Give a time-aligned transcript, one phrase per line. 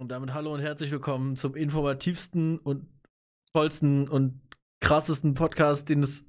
[0.00, 2.86] Und damit hallo und herzlich willkommen zum informativsten und
[3.52, 4.40] tollsten und
[4.80, 6.24] krassesten Podcast, den es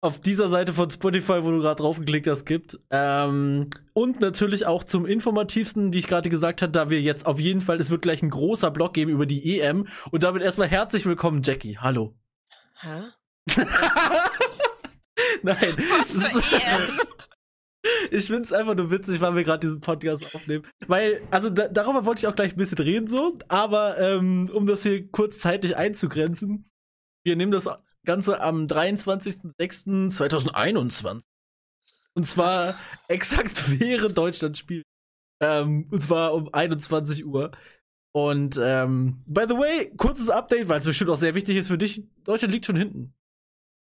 [0.00, 2.80] auf dieser Seite von Spotify, wo du gerade draufgeklickt hast, gibt.
[2.90, 7.38] Ähm, und natürlich auch zum informativsten, wie ich gerade gesagt habe, da wir jetzt auf
[7.38, 9.86] jeden Fall, es wird gleich ein großer Blog geben über die EM.
[10.10, 11.78] Und damit erstmal herzlich willkommen, Jackie.
[11.78, 12.16] Hallo.
[12.80, 13.02] Hä?
[15.44, 15.76] Nein.
[15.76, 16.98] Was für EM?
[18.10, 20.66] Ich find's einfach nur witzig, weil wir gerade diesen Podcast aufnehmen.
[20.86, 24.66] Weil, also da, darüber wollte ich auch gleich ein bisschen reden, so, aber ähm, um
[24.66, 26.68] das hier kurz zeitlich einzugrenzen,
[27.24, 27.68] wir nehmen das
[28.04, 31.22] Ganze am 23.06.2021.
[32.16, 32.78] Und zwar
[33.08, 34.84] exakt während Deutschland spielt.
[35.42, 37.50] Ähm, und zwar um 21 Uhr.
[38.12, 41.78] Und ähm, by the way, kurzes Update, weil es bestimmt auch sehr wichtig ist für
[41.78, 42.04] dich.
[42.22, 43.12] Deutschland liegt schon hinten.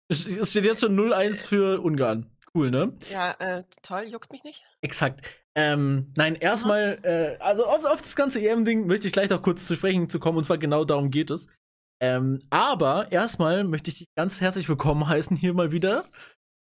[0.08, 2.30] Es, es steht jetzt schon 0-1 für Ungarn.
[2.54, 2.98] Cool, ne?
[3.12, 4.64] Ja, äh, toll, juckt mich nicht.
[4.82, 5.26] Exakt.
[5.56, 9.66] Ähm, nein, erstmal, äh, also auf, auf das ganze EM-Ding möchte ich gleich noch kurz
[9.66, 11.48] zu sprechen zu kommen, und zwar genau darum geht es.
[12.02, 16.06] Ähm, aber erstmal möchte ich dich ganz herzlich willkommen heißen hier mal wieder.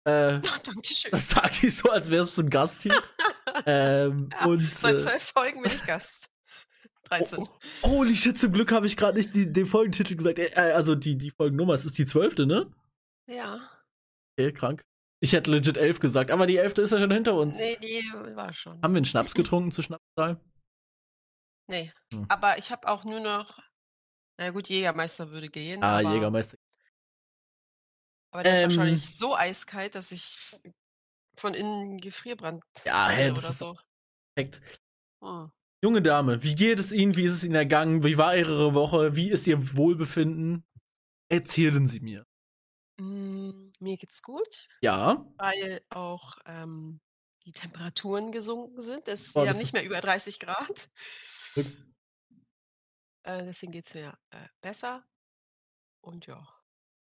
[0.06, 1.10] Äh, Oh, Dankeschön.
[1.12, 3.02] das sag ich so, als wärst du ein Gast hier.
[3.66, 6.28] ähm, Ja, und Seit äh, zwölf Folgen bin ich Gast.
[7.04, 7.38] 13.
[7.42, 7.48] oh,
[7.82, 10.38] oh, holy shit, zum Glück habe ich gerade nicht die, den Folgentitel gesagt.
[10.38, 12.70] Äh, also die, die Folgennummer, es ist die zwölfte, ne?
[13.26, 13.60] Ja.
[14.38, 14.84] Okay, krank.
[15.24, 17.56] Ich hätte legit elf gesagt, aber die elfte ist ja schon hinter uns.
[17.58, 18.02] Nee, die
[18.36, 18.74] war schon.
[18.82, 20.38] Haben wir einen Schnaps getrunken zu Schnapszahl?
[21.66, 21.90] Nee.
[22.12, 22.26] Hm.
[22.28, 23.58] Aber ich habe auch nur noch.
[24.38, 25.82] Na gut, Jägermeister würde gehen.
[25.82, 26.58] Ah, aber, Jägermeister.
[28.34, 28.68] Aber der ist Ähm.
[28.68, 30.36] wahrscheinlich so eiskalt, dass ich
[31.38, 33.78] von innen Gefrierbrand Ja, das oder ist so.
[34.36, 34.60] Perfekt.
[35.24, 35.50] Hm.
[35.82, 37.16] Junge Dame, wie geht es Ihnen?
[37.16, 38.04] Wie ist es Ihnen ergangen?
[38.04, 39.16] Wie war Ihre Woche?
[39.16, 40.66] Wie ist Ihr Wohlbefinden?
[41.30, 42.26] Erzählen Sie mir.
[43.00, 45.26] Mm, Mir geht's gut, Ja.
[45.36, 47.00] weil auch ähm,
[47.44, 49.08] die Temperaturen gesunken sind.
[49.08, 50.88] Es ist Oh, das nicht mehr über 30 Grad.
[53.26, 55.04] Äh, deswegen geht's mir äh, besser.
[56.02, 56.46] Und ja.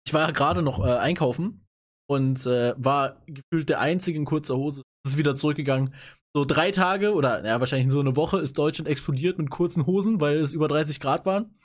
[0.07, 1.67] Ich war gerade noch äh, einkaufen
[2.09, 4.81] und äh, war gefühlt der Einzige in kurzer Hose.
[5.05, 5.93] Ist wieder zurückgegangen.
[6.33, 10.21] So drei Tage oder ja, wahrscheinlich so eine Woche ist Deutschland explodiert mit kurzen Hosen,
[10.21, 11.59] weil es über 30 Grad waren.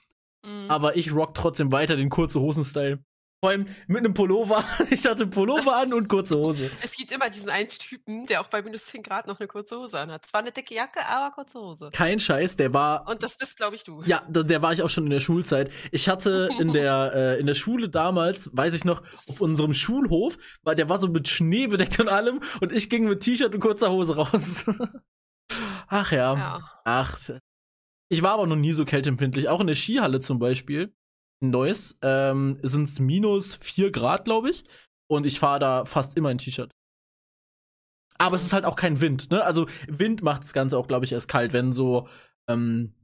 [0.44, 0.70] Mm.
[0.70, 3.04] Aber ich rock trotzdem weiter den kurze Hosen-Style.
[3.44, 4.64] Vor allem mit einem Pullover.
[4.90, 6.70] Ich hatte Pullover an und kurze Hose.
[6.80, 9.76] Es gibt immer diesen einen Typen, der auch bei minus 10 Grad noch eine kurze
[9.76, 10.24] Hose anhat.
[10.24, 11.90] Zwar eine dicke Jacke, aber kurze Hose.
[11.92, 14.02] Kein Scheiß, der war Und das bist, glaube ich, du.
[14.06, 15.70] Ja, da, der war ich auch schon in der Schulzeit.
[15.92, 20.38] Ich hatte in der, äh, in der Schule damals, weiß ich noch, auf unserem Schulhof,
[20.62, 23.60] weil der war so mit Schnee bedeckt und allem und ich ging mit T-Shirt und
[23.60, 24.64] kurzer Hose raus.
[25.88, 26.34] Ach ja.
[26.34, 26.70] Ja.
[26.86, 27.18] Ach.
[28.08, 29.50] Ich war aber noch nie so kälteempfindlich.
[29.50, 30.94] Auch in der Skihalle zum Beispiel,
[31.50, 34.64] Neuss, ähm, sind es minus 4 Grad, glaube ich.
[35.10, 36.70] Und ich fahre da fast immer in T-Shirt.
[38.18, 39.42] Aber es ist halt auch kein Wind, ne?
[39.44, 42.08] Also Wind macht das Ganze auch, glaube ich, erst kalt, wenn so,
[42.48, 42.94] ähm,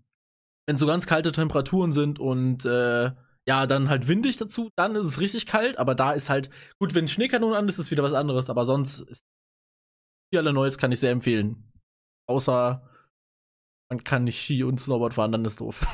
[0.68, 3.10] wenn so ganz kalte Temperaturen sind und äh,
[3.48, 6.48] ja, dann halt windig dazu, dann ist es richtig kalt, aber da ist halt,
[6.78, 9.22] gut, wenn Schneekanonen an ist, ist wieder was anderes, aber sonst ist
[10.32, 11.72] hier alle Neues kann ich sehr empfehlen.
[12.28, 12.88] Außer
[13.90, 15.84] man kann nicht Ski und Snowboard fahren, dann ist doof.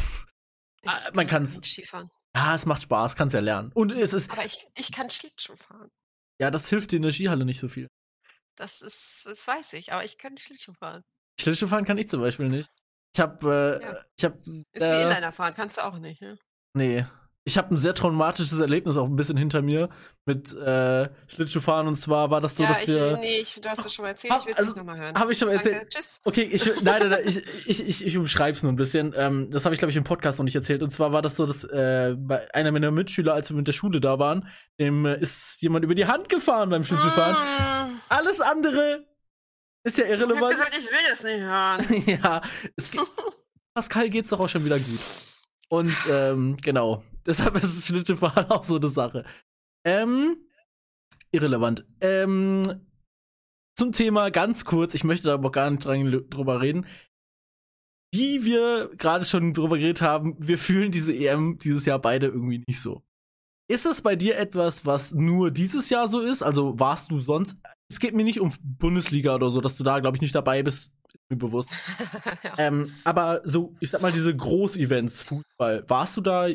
[0.83, 2.11] Ich man kann kann's- nicht Skifahren.
[2.37, 3.73] Ja, es macht Spaß, kannst ja lernen.
[3.73, 5.91] Und es ist, Aber ich, ich kann Schlittschuh fahren.
[6.39, 7.89] ja, das hilft dir in der Skihalle nicht so viel.
[8.57, 11.03] Das ist, das weiß ich, aber ich kann Schlittschuh fahren.
[11.41, 12.69] Schlittschuhfahren kann ich zum Beispiel nicht.
[13.15, 14.05] Ich hab, äh, Ja.
[14.19, 16.39] ich hab, Ist wie äh, Inliner fahren, kannst du auch nicht, ne?
[16.75, 17.07] Nee.
[17.49, 19.89] Ich habe ein sehr traumatisches Erlebnis auch ein bisschen hinter mir
[20.25, 23.17] mit äh, Schlittschuhfahren und zwar war das so, ja, dass ich, wir.
[23.19, 25.15] nee, ich, du hast es schon mal erzählt, Hab- ich will es also, nochmal hören.
[25.17, 25.77] Habe ich schon mal erzählt.
[25.77, 26.21] Danke, tschüss.
[26.25, 29.15] Okay, ich, nein, nein, ich, ich, ich, ich umschreib's nur ein bisschen.
[29.17, 30.83] Ähm, das habe ich, glaube ich, im Podcast noch nicht erzählt.
[30.83, 33.73] Und zwar war das so, dass äh, bei einer meiner Mitschüler, als wir mit der
[33.73, 34.49] Schule da waren,
[34.81, 37.93] dem äh, ist jemand über die Hand gefahren beim Schlittschuhfahren.
[37.95, 39.07] Mm, Alles andere
[39.85, 40.51] ist ja Ich hab irrelevant.
[40.51, 42.21] gesagt, ich will das nicht hören.
[42.25, 42.43] ja,
[42.77, 43.01] es geht,
[43.73, 44.99] Pascal geht's doch auch schon wieder gut.
[45.69, 49.25] Und ähm, genau, deshalb ist Schlittschuhfahren auch so eine Sache.
[49.85, 50.37] Ähm,
[51.31, 51.85] irrelevant.
[52.01, 52.63] Ähm,
[53.79, 56.87] zum Thema ganz kurz, ich möchte da aber gar nicht dran, drüber reden.
[58.13, 62.65] Wie wir gerade schon drüber geredet haben, wir fühlen diese EM dieses Jahr beide irgendwie
[62.67, 63.03] nicht so.
[63.69, 66.43] Ist das bei dir etwas, was nur dieses Jahr so ist?
[66.43, 67.57] Also warst du sonst.
[67.91, 70.63] Es geht mir nicht um Bundesliga oder so, dass du da, glaube ich, nicht dabei
[70.63, 70.93] bist.
[71.29, 71.71] Mir bewusst.
[72.45, 72.55] ja.
[72.59, 76.49] Ähm, aber so, ich sag mal, diese Groß-Events, Fußball, warst du da,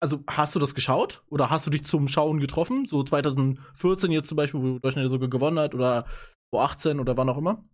[0.00, 1.24] also hast du das geschaut?
[1.28, 2.86] Oder hast du dich zum Schauen getroffen?
[2.86, 6.06] So 2014 jetzt zum Beispiel, wo Deutschland ja sogar gewonnen hat, oder
[6.50, 7.64] 2018 oder wann auch immer?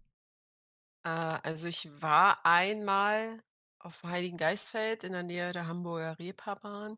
[1.04, 3.42] Äh, also ich war einmal
[3.78, 6.96] auf dem Heiligen Geistfeld in der Nähe der Hamburger Reeperbahn,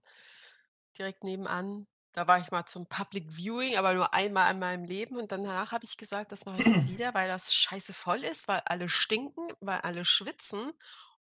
[0.97, 1.87] direkt nebenan.
[2.13, 5.17] Da war ich mal zum Public Viewing, aber nur einmal in meinem Leben.
[5.17, 8.49] Und danach habe ich gesagt, das mache ich nie wieder, weil das scheiße voll ist,
[8.49, 10.73] weil alle stinken, weil alle schwitzen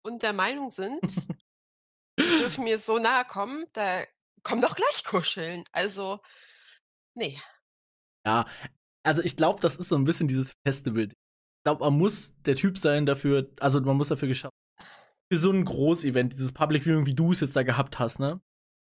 [0.02, 1.00] und der Meinung sind,
[2.18, 4.04] die dürfen mir so nahe kommen, da
[4.42, 5.64] komm doch gleich kuscheln.
[5.72, 6.20] Also,
[7.14, 7.40] ne.
[8.26, 8.46] Ja,
[9.04, 11.04] also ich glaube, das ist so ein bisschen dieses Festival.
[11.04, 14.56] Ich glaube, man muss der Typ sein dafür, also man muss dafür geschaffen.
[15.32, 18.42] Für so ein Großevent, dieses Public Viewing, wie du es jetzt da gehabt hast, ne?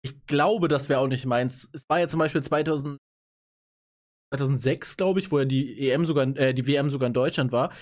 [0.04, 1.68] Ich glaube, das wäre auch nicht meins.
[1.72, 2.98] Es war ja zum Beispiel 2000,
[4.34, 7.72] 2006, glaube ich, wo ja die EM sogar, äh, die WM sogar in Deutschland war.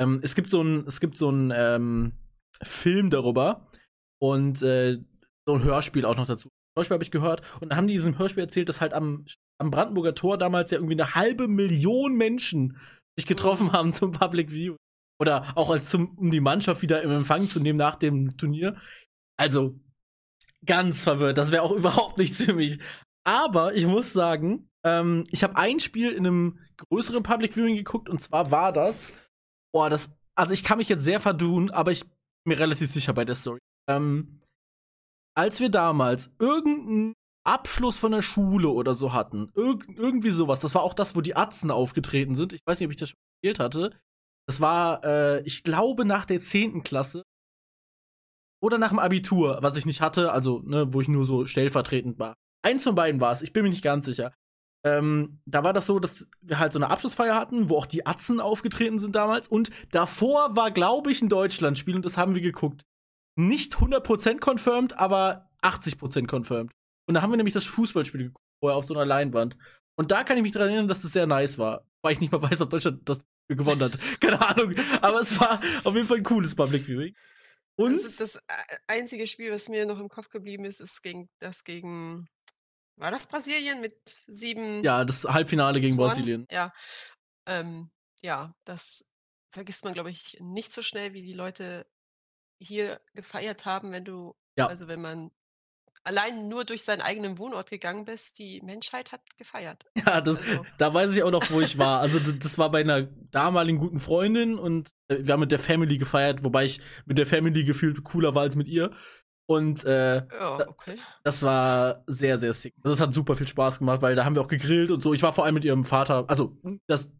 [0.00, 2.12] Ähm, es gibt so ein, es gibt so ein ähm,
[2.62, 3.70] Film darüber
[4.20, 4.98] und äh,
[5.46, 6.48] so ein Hörspiel auch noch dazu.
[6.76, 9.24] Hörspiel habe ich gehört und dann haben die diesem Hörspiel erzählt, dass halt am,
[9.60, 12.78] am Brandenburger Tor damals ja irgendwie eine halbe Million Menschen
[13.18, 14.76] sich getroffen haben zum Public View.
[15.20, 18.76] Oder auch als zum, um die Mannschaft wieder im Empfang zu nehmen nach dem Turnier.
[19.36, 19.80] Also,
[20.64, 21.38] ganz verwirrt.
[21.38, 22.78] Das wäre auch überhaupt nicht für mich.
[23.24, 28.08] Aber ich muss sagen, ähm, ich habe ein Spiel in einem größeren Public Viewing geguckt
[28.08, 29.12] und zwar war das,
[29.72, 32.12] boah, das, also ich kann mich jetzt sehr verdun, aber ich bin
[32.44, 33.58] mir relativ sicher bei der Story.
[33.88, 34.40] Ähm,
[35.36, 37.14] als wir damals irgendeinen
[37.44, 41.20] Abschluss von der Schule oder so hatten, irg irgendwie sowas, das war auch das, wo
[41.20, 42.52] die Atzen aufgetreten sind.
[42.52, 44.00] Ich weiß nicht, ob ich das schon erzählt hatte.
[44.46, 46.82] Das war, äh, ich glaube, nach der 10.
[46.82, 47.22] Klasse
[48.60, 52.18] oder nach dem Abitur, was ich nicht hatte, also, ne, wo ich nur so stellvertretend
[52.18, 52.34] war.
[52.62, 54.32] Eins von beiden war es, ich bin mir nicht ganz sicher.
[54.84, 58.06] Ähm, da war das so, dass wir halt so eine Abschlussfeier hatten, wo auch die
[58.06, 59.48] Atzen aufgetreten sind damals.
[59.48, 62.82] Und davor war, glaube ich, ein Deutschlandspiel und das haben wir geguckt.
[63.36, 66.72] Nicht 100% confirmed, aber 80% confirmed.
[67.06, 69.56] Und da haben wir nämlich das Fußballspiel geguckt, vorher auf so einer Leinwand.
[69.96, 71.84] Und da kann ich mich daran erinnern, dass es das sehr nice war.
[72.02, 73.98] Weil ich nicht mal weiß, ob Deutschland das gewonnen hat.
[74.20, 74.74] Keine Ahnung.
[75.00, 77.14] Aber es war auf jeden Fall ein cooles Public Viewing.
[77.78, 78.38] Und das, ist das
[78.86, 82.28] einzige Spiel, was mir noch im Kopf geblieben ist, ist gegen, das gegen
[82.96, 84.82] war das Brasilien mit sieben?
[84.82, 86.08] Ja, das Halbfinale gegen Toren?
[86.08, 86.46] Brasilien.
[86.50, 86.72] Ja.
[87.46, 87.90] Ähm,
[88.22, 89.04] ja, das
[89.52, 91.86] vergisst man, glaube ich, nicht so schnell, wie die Leute
[92.60, 94.66] hier gefeiert haben, wenn du, Ja.
[94.66, 95.30] also wenn man
[96.08, 99.84] allein nur durch seinen eigenen Wohnort gegangen bist, die Menschheit hat gefeiert.
[100.06, 102.00] Ja, das, Also, da weiß ich auch noch, wo ich war.
[102.00, 105.98] Also, das war bei einer damaligen guten Freundin und äh, wir haben mit der Family
[105.98, 108.90] gefeiert, wobei ich mit der Family gefühlt cooler war als mit ihr.
[109.50, 110.98] Und äh, ja, okay.
[111.24, 112.74] das war sehr, sehr sick.
[112.82, 115.14] Das hat super viel Spaß gemacht, weil da haben wir auch gegrillt und so.
[115.14, 116.56] Ich war vor allem mit ihrem Vater, also
[116.86, 117.10] das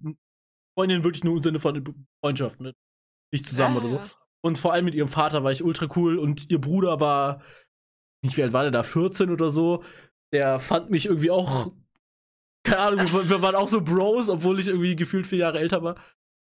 [0.77, 2.75] Freundin wirklich nur im Sinne von Freundschaft, ne?
[3.33, 3.97] Nicht zusammen Ja, oder so.
[3.97, 4.05] ja.
[4.43, 7.43] Und vor allem mit ihrem Vater war ich ultra cool und ihr Bruder war,
[8.23, 9.85] nicht wie alt war der da, 14 oder so.
[10.33, 11.73] Der fand mich irgendwie auch,
[12.65, 15.83] keine Ahnung, wir, wir waren auch so Bros, obwohl ich irgendwie gefühlt vier Jahre älter
[15.83, 15.97] war.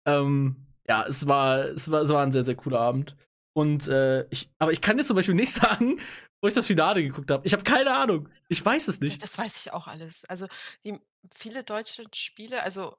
[0.06, 3.16] Ähm, ja, es war, es war, es war ein sehr, sehr cooler Abend.
[3.54, 6.00] Und äh, ich, aber ich kann jetzt zum Beispiel nicht sagen,
[6.42, 7.46] wo ich das Finale geguckt habe.
[7.46, 8.30] Ich habe keine Ahnung.
[8.48, 9.22] Ich weiß es nicht.
[9.22, 10.26] das weiß ich auch alles.
[10.26, 10.48] Also,
[10.84, 11.00] die
[11.34, 12.96] viele deutsche Spiele, also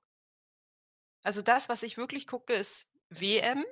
[1.22, 3.64] also das, was ich wirklich gucke, ist WM,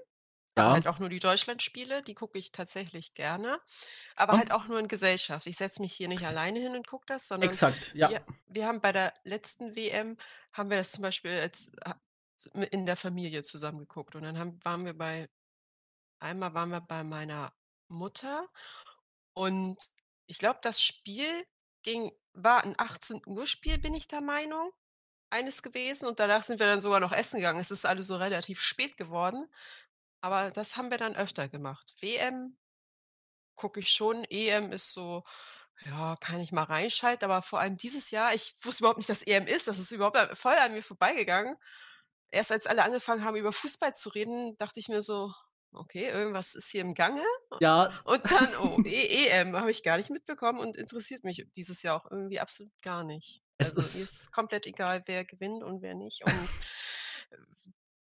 [0.57, 0.77] Ja.
[0.77, 3.61] halt auch nur die Deutschlandspiele, die gucke ich tatsächlich gerne,
[4.17, 5.47] aber halt auch nur in Gesellschaft.
[5.49, 8.11] Ich setze mich hier nicht alleine hin und gucke das, sondern Exakt, ja.
[8.11, 10.19] wir wir haben bei der letzten WM
[10.53, 11.51] haben wir das zum Beispiel
[11.87, 12.01] ha
[12.73, 15.29] in der Familie zusammen geguckt und dann haben waren wir bei
[16.21, 17.55] einmal waren wir bei meiner
[17.89, 18.49] Mutter
[19.35, 19.79] und
[20.27, 21.47] ich glaube, das Spiel
[21.85, 24.73] ging war 'n 18:00 Spiel, bin ich der Meinung,
[25.31, 27.61] eines gewesen und danach sind wir dann sogar noch essen gegangen.
[27.61, 29.49] Es ist alles so relativ spät geworden,
[30.27, 31.95] aber das haben wir dann öfter gemacht.
[32.01, 32.57] WM
[33.55, 35.25] gucke ich schon, EM ist so,
[35.87, 39.23] ja, kann ich mal reinschalten, aber vor allem dieses Jahr, ich wusste überhaupt nicht, dass
[39.27, 39.69] EM ist.
[39.69, 41.57] Das ist überhaupt voll an mir vorbeigegangen.
[42.31, 45.33] Erst als alle angefangen haben, über Fußball zu reden, dachte ich mir so:
[45.73, 47.25] „Okay, irgendwas ist hier im Gange.“
[47.61, 51.83] Ja, Und dann, oh, E EM habe ich gar nicht mitbekommen und interessiert mich dieses
[51.83, 53.43] Jahr auch irgendwie absolut gar nicht.
[53.59, 56.57] Es Also, mir ist- ist komplett egal, wer gewinnt und wer nicht und,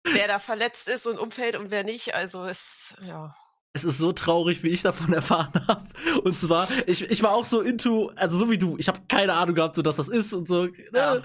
[0.05, 2.15] wer da verletzt ist und umfällt und wer nicht.
[2.15, 3.35] Also, es ja.
[3.73, 5.87] es ist so traurig, wie ich davon erfahren habe.
[6.23, 9.35] Und zwar, ich, ich war auch so into, also so wie du, ich habe keine
[9.35, 10.65] Ahnung gehabt, so dass das ist und so.
[10.65, 10.73] Ne?
[10.95, 11.23] Ja.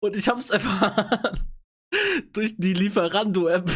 [0.00, 1.40] Und ich habe es erfahren
[2.32, 3.70] durch die Lieferando-App,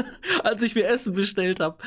[0.44, 1.78] als ich mir Essen bestellt habe.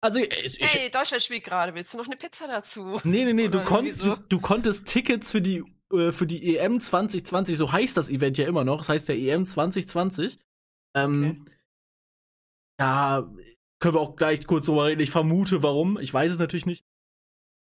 [0.00, 1.74] Also ich, „Hey, Deutschland spielt gerade.
[1.74, 5.32] willst du noch 'ne Pizza dazu?“ nee, nee, nee, du, konnt, du, du konntest Tickets
[5.32, 8.88] für die äh, für die EM 2020, so heißt das Event ja immer noch, das
[8.90, 10.38] heißt der EM 2020.
[10.96, 11.46] Ähm,
[12.80, 13.28] Ja,
[13.80, 15.00] können wir auch gleich kurz drüber reden.
[15.00, 15.98] Ich vermute, warum.
[15.98, 16.84] Ich weiß es natürlich nicht.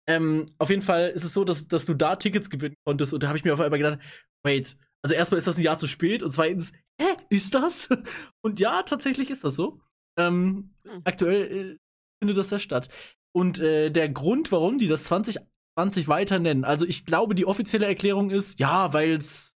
[0.08, 3.14] Ähm, auf jeden Fall ist es so, dass, dass du da Tickets gewinnen konntest.
[3.14, 4.00] Und da habe ich mir auf einmal gedacht,
[4.44, 7.88] wait, also erstmal ist das ein Jahr zu spät und zweitens, hä, ist das?
[8.44, 9.80] Und ja, tatsächlich ist das so.
[10.18, 11.02] Ähm, Hm.
[11.04, 11.42] Aktuell
[11.74, 11.78] äh,
[12.20, 12.88] findet das ja statt.
[13.34, 17.86] Und äh, der Grund, warum die das 2020 weiter nennen, also ich glaube, die offizielle
[17.86, 19.54] Erklärung ist, ja, weil es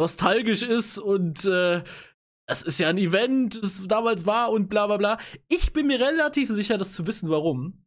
[0.00, 1.82] nostalgisch ist und äh,
[2.46, 5.18] es ist ja ein Event, das damals war und bla bla bla.
[5.48, 7.84] Ich bin mir relativ sicher, das zu wissen, warum.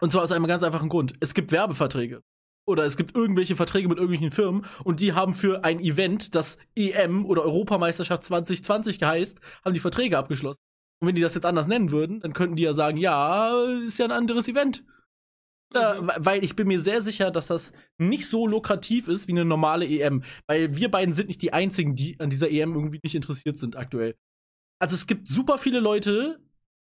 [0.00, 1.14] Und zwar aus einem ganz einfachen Grund.
[1.20, 2.20] Es gibt Werbeverträge.
[2.66, 6.56] Oder es gibt irgendwelche Verträge mit irgendwelchen Firmen und die haben für ein Event, das
[6.74, 10.60] EM oder Europameisterschaft 2020 geheißt, haben die Verträge abgeschlossen.
[11.00, 13.98] Und wenn die das jetzt anders nennen würden, dann könnten die ja sagen, ja, ist
[13.98, 14.82] ja ein anderes Event.
[15.74, 16.10] Ja, Mhm.
[16.18, 19.86] weil ich bin mir sehr sicher, dass das nicht so lukrativ ist wie eine normale
[19.86, 20.22] EM.
[20.46, 23.76] Weil wir beiden sind nicht die einzigen, die an dieser EM irgendwie nicht interessiert sind
[23.76, 24.14] aktuell.
[24.80, 26.40] Also es gibt super viele Leute,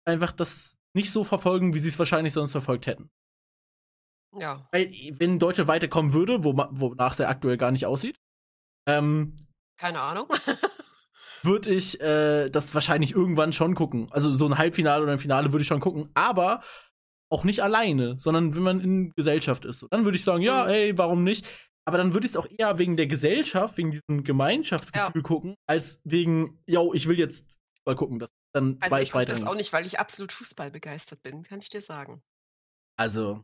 [0.08, 3.10] einfach das nicht so verfolgen, wie sie es wahrscheinlich sonst verfolgt hätten.
[4.38, 4.68] Ja.
[4.72, 8.18] Weil, wenn Deutschland weiterkommen würde, wo, wonach es ja aktuell gar nicht aussieht,
[8.88, 9.36] ähm,
[9.80, 10.28] Keine Ahnung.
[11.44, 14.08] würde ich äh, das wahrscheinlich irgendwann schon gucken.
[14.12, 16.64] Also so ein Halbfinale oder ein Finale würde ich schon gucken, aber
[17.36, 19.86] auch nicht alleine, sondern wenn man in Gesellschaft ist.
[19.92, 20.70] Dann würde ich sagen, ja, Mhm.
[20.70, 21.46] ey, warum nicht?
[21.88, 26.00] Aber dann würde ich es auch eher wegen der Gesellschaft, wegen diesem Gemeinschaftsgefühl gucken, als
[26.04, 28.18] wegen, yo, ich will jetzt mal gucken.
[28.20, 31.22] Das ist dann Also zwei ich gucke das auch nicht, weil ich absolut Fußball begeistert
[31.22, 32.24] bin, kann ich dir sagen.
[32.98, 33.44] Also,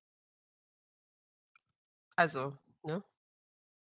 [2.16, 3.04] Also, ne?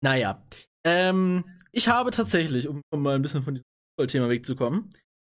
[0.02, 0.42] naja.
[0.84, 3.66] Ähm, ich habe tatsächlich, um um mal ein bisschen von diesem
[3.98, 4.90] Fußballthema wegzukommen,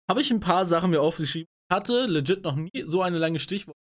[0.09, 1.47] habe ich ein paar Sachen mir aufgeschrieben.
[1.69, 3.77] Ich hatte legit noch nie so eine lange Stichwort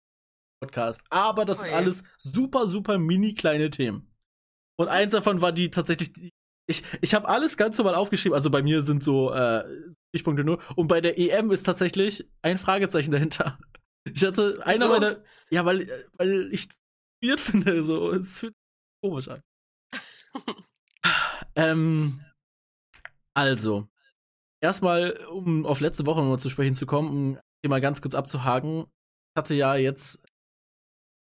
[0.65, 4.13] Podcast, aber das Oh sind alles super, super mini kleine Themen.
[4.77, 6.29] Und eins davon war die tatsächlich die.
[6.65, 8.36] Ich, ich habe alles ganz normal aufgeschrieben.
[8.36, 9.63] Also bei mir sind so äh,
[10.10, 10.60] Stichpunkte nur.
[10.75, 13.60] Und bei der EM ist tatsächlich ein Fragezeichen dahinter.
[14.05, 14.89] Ich hatte einer Wieso?
[14.89, 15.24] meiner.
[15.50, 16.70] Ja, weil, äh, weil ich
[17.22, 17.84] weird finde.
[17.84, 19.41] So, es fühlt sich komisch an.
[21.55, 22.22] ähm,
[23.34, 23.88] also,
[24.62, 28.15] erstmal, um auf letzte Woche nochmal zu sprechen zu kommen, um hier mal ganz kurz
[28.15, 28.86] abzuhaken.
[29.36, 30.22] Ich hatte ja jetzt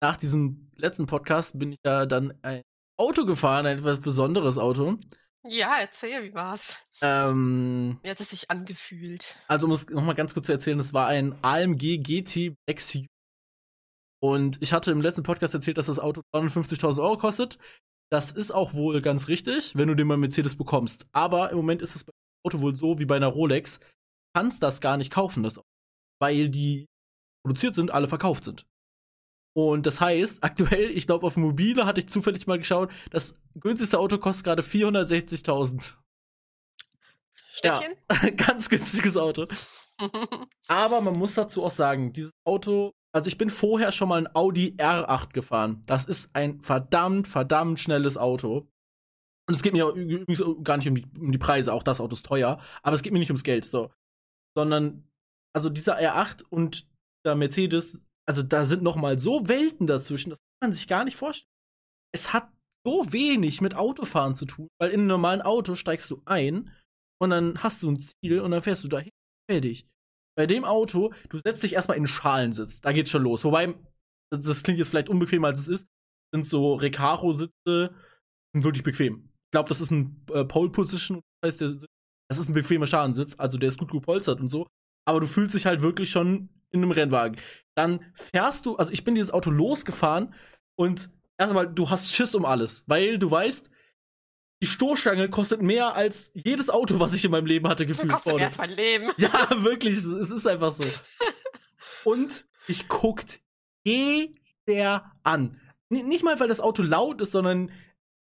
[0.03, 2.61] nach diesem letzten Podcast bin ich ja dann ein
[2.97, 4.97] Auto gefahren, ein etwas besonderes Auto.
[5.45, 6.77] Ja, erzähl, wie war's?
[7.01, 9.37] Ähm, Wie hat es sich angefühlt?
[9.47, 13.05] also um es nochmal ganz kurz zu erzählen, das war ein AMG GT XU.
[14.21, 17.57] Und ich hatte im letzten Podcast erzählt, dass das Auto 250.000 Euro kostet.
[18.09, 21.05] Das ist auch wohl ganz richtig, wenn du den mal Mercedes bekommst.
[21.13, 22.13] Aber im Moment ist es beim
[22.45, 23.79] Auto wohl so wie bei einer Rolex.
[23.79, 23.85] Du
[24.39, 25.67] kannst das gar nicht kaufen, das Auto,
[26.21, 26.87] weil die
[27.45, 28.65] produziert sind, alle verkauft sind.
[29.55, 33.99] Und das heißt, aktuell, ich glaube, auf Mobile hatte ich zufällig mal geschaut, das günstigste
[33.99, 35.93] Auto kostet gerade 460.000.
[37.61, 37.75] Ja.
[37.75, 38.35] Stäbchen?
[38.35, 39.45] Ganz günstiges Auto.
[40.67, 44.35] Aber man muss dazu auch sagen, dieses Auto, also ich bin vorher schon mal ein
[44.35, 45.83] Audi R8 gefahren.
[45.85, 48.67] Das ist ein verdammt, verdammt schnelles Auto.
[49.47, 52.13] Und es geht mir übrigens gar nicht um die, um die Preise, auch das Auto
[52.13, 53.91] ist teuer, aber es geht mir nicht ums Geld, so.
[54.55, 55.07] Sondern,
[55.53, 56.87] also dieser R8 und
[57.25, 61.03] der Mercedes, also da sind noch mal so Welten dazwischen, das kann man sich gar
[61.03, 61.49] nicht vorstellen.
[62.13, 62.51] Es hat
[62.85, 66.71] so wenig mit Autofahren zu tun, weil in einem normalen Auto steigst du ein
[67.21, 69.11] und dann hast du ein Ziel und dann fährst du dahin.
[69.49, 69.87] Fertig.
[70.35, 72.81] Bei dem Auto, du setzt dich erstmal in den Schalensitz.
[72.81, 73.43] Da geht's schon los.
[73.43, 73.75] Wobei,
[74.31, 75.87] das, das klingt jetzt vielleicht unbequemer als es ist,
[76.33, 77.93] sind so Recaro-Sitze,
[78.53, 79.29] sind wirklich bequem.
[79.47, 81.87] Ich glaube, das ist ein äh, Pole Position, das heißt, der,
[82.29, 84.67] das ist ein bequemer Schalensitz, also der ist gut gepolstert und so.
[85.05, 87.37] Aber du fühlst dich halt wirklich schon in einem Rennwagen.
[87.75, 90.33] Dann fährst du, also ich bin dieses Auto losgefahren
[90.75, 93.69] und erstmal, du hast Schiss um alles, weil du weißt,
[94.61, 98.09] die Stoßstange kostet mehr als jedes Auto, was ich in meinem Leben hatte, gefühlt.
[98.11, 98.45] kostet vorne.
[98.45, 99.09] erst mein Leben.
[99.17, 99.31] Ja,
[99.63, 100.85] wirklich, es ist einfach so.
[102.05, 103.41] Und ich guckt
[103.85, 105.59] jeder an.
[105.89, 107.71] N nicht mal, weil das Auto laut ist, sondern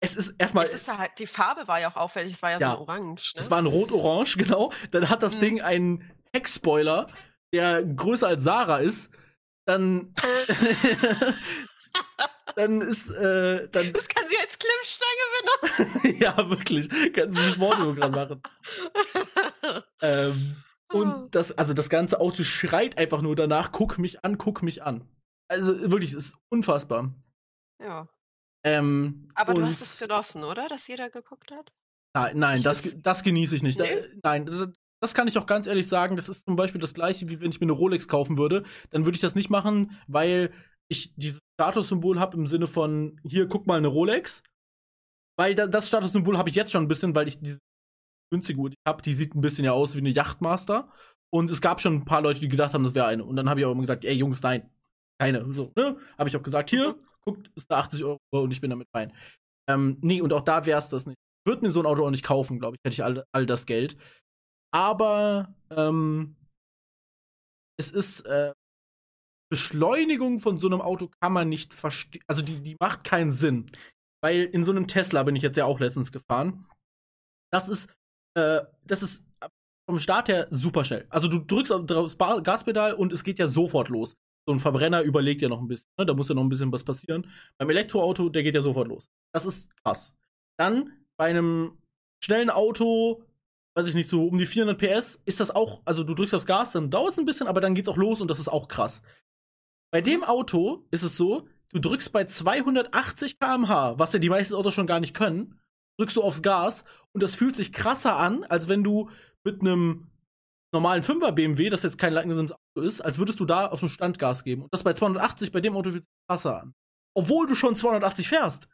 [0.02, 0.66] es ist erstmal.
[0.66, 2.72] Es ist halt, die Farbe war ja auch auffällig, es war ja, Ja.
[2.76, 3.40] so orange, ne?
[3.40, 4.72] Es war ein Rot-Orange, genau.
[4.92, 5.40] Dann hat das Mhm.
[5.40, 7.08] Ding einen Heckspoiler,
[7.56, 9.10] der größer als Sarah ist.
[9.66, 10.14] Dann.
[12.56, 13.10] dann ist.
[13.10, 13.94] Äh, dann.
[13.94, 16.16] das kann sie als Klimmstange benutzen.
[16.22, 16.90] ja, wirklich.
[17.14, 18.42] Kannst du sich Mordprogramm machen.
[20.02, 20.58] Ähm,
[20.94, 21.00] Oh.
[21.00, 24.84] und das, also das ganze Auto schreit einfach nur danach, guck mich an, guck mich
[24.84, 25.08] an.
[25.48, 27.14] Also wirklich, es ist unfassbar.
[27.82, 28.08] Ja.
[28.64, 30.68] Ähm, Aber du hast es genossen, oder?
[30.68, 31.72] Dass jeder geguckt hat?
[32.16, 33.80] Nein, nein das, das genieße ich nicht.
[33.80, 34.02] Nee?
[34.22, 34.74] Da, nein,
[35.06, 36.16] das kann ich auch ganz ehrlich sagen.
[36.16, 38.64] Das ist zum Beispiel das gleiche, wie wenn ich mir eine Rolex kaufen würde.
[38.90, 40.52] Dann würde ich das nicht machen, weil
[40.88, 44.44] ich dieses Statussymbol habe im Sinne von, hier, guck mal, eine Rolex.
[45.38, 47.60] Weil da, das Statussymbol habe ich jetzt schon ein bisschen, weil ich diese
[48.32, 50.92] günstige Uhr, die habe, die sieht ein bisschen ja aus wie eine Yachtmaster.
[51.34, 53.24] Und es gab schon ein paar Leute, die gedacht haben, das wäre eine.
[53.24, 54.70] Und dann habe ich auch immer gesagt, ey Jungs, nein,
[55.20, 55.52] keine.
[55.52, 55.98] So, ne?
[56.18, 56.96] Habe ich auch gesagt, hier, Mhm.
[57.22, 59.12] guckt, ist eine 80 Euro und ich bin damit fein.
[59.70, 61.18] Ähm, nee, und auch da wäre es das nicht.
[61.44, 63.46] Ich würde mir so ein Auto auch nicht kaufen, glaube ich, hätte ich all, all
[63.46, 63.98] das Geld.
[64.76, 66.36] Aber ähm,
[67.80, 68.52] es ist äh,
[69.50, 72.22] Beschleunigung von so einem Auto kann man nicht verstehen.
[72.28, 73.72] Also die, die macht keinen Sinn.
[74.22, 76.68] Weil in so einem Tesla bin ich jetzt ja auch letztens gefahren.
[77.54, 77.90] Das ist,
[78.38, 79.24] äh, das ist
[79.90, 81.06] vom Start her super schnell.
[81.10, 84.18] Also du drückst auf das Gaspedal und es geht ja sofort los.
[84.46, 85.90] so ein Verbrenner überlegt ja noch ein bisschen.
[85.98, 86.06] Ne?
[86.06, 87.32] Da muss ja noch ein bisschen was passieren.
[87.58, 89.08] Beim Elektroauto, der geht ja sofort los.
[89.34, 90.14] Das ist krass.
[90.60, 91.78] Dann bei einem
[92.22, 93.24] schnellen Auto,
[93.76, 96.46] weiß ich nicht, so um die 400 PS, ist das auch, also du drückst aufs
[96.46, 98.68] Gas, dann dauert es ein bisschen, aber dann geht's auch los und das ist auch
[98.68, 99.02] krass.
[99.92, 104.56] Bei dem Auto ist es so, du drückst bei 280 km/h, was ja die meisten
[104.56, 105.60] Autos schon gar nicht können,
[106.00, 109.10] drückst du aufs Gas und das fühlt sich krasser an, als wenn du
[109.44, 110.08] mit einem
[110.74, 113.90] normalen 5er BMW, das jetzt kein langsames Auto ist, als würdest du da auf dem
[113.90, 114.64] Stand Gas geben.
[114.64, 116.74] Und das bei 280 bei dem Auto fühlt sich krasser an.
[117.14, 118.68] Obwohl du schon 280 fährst.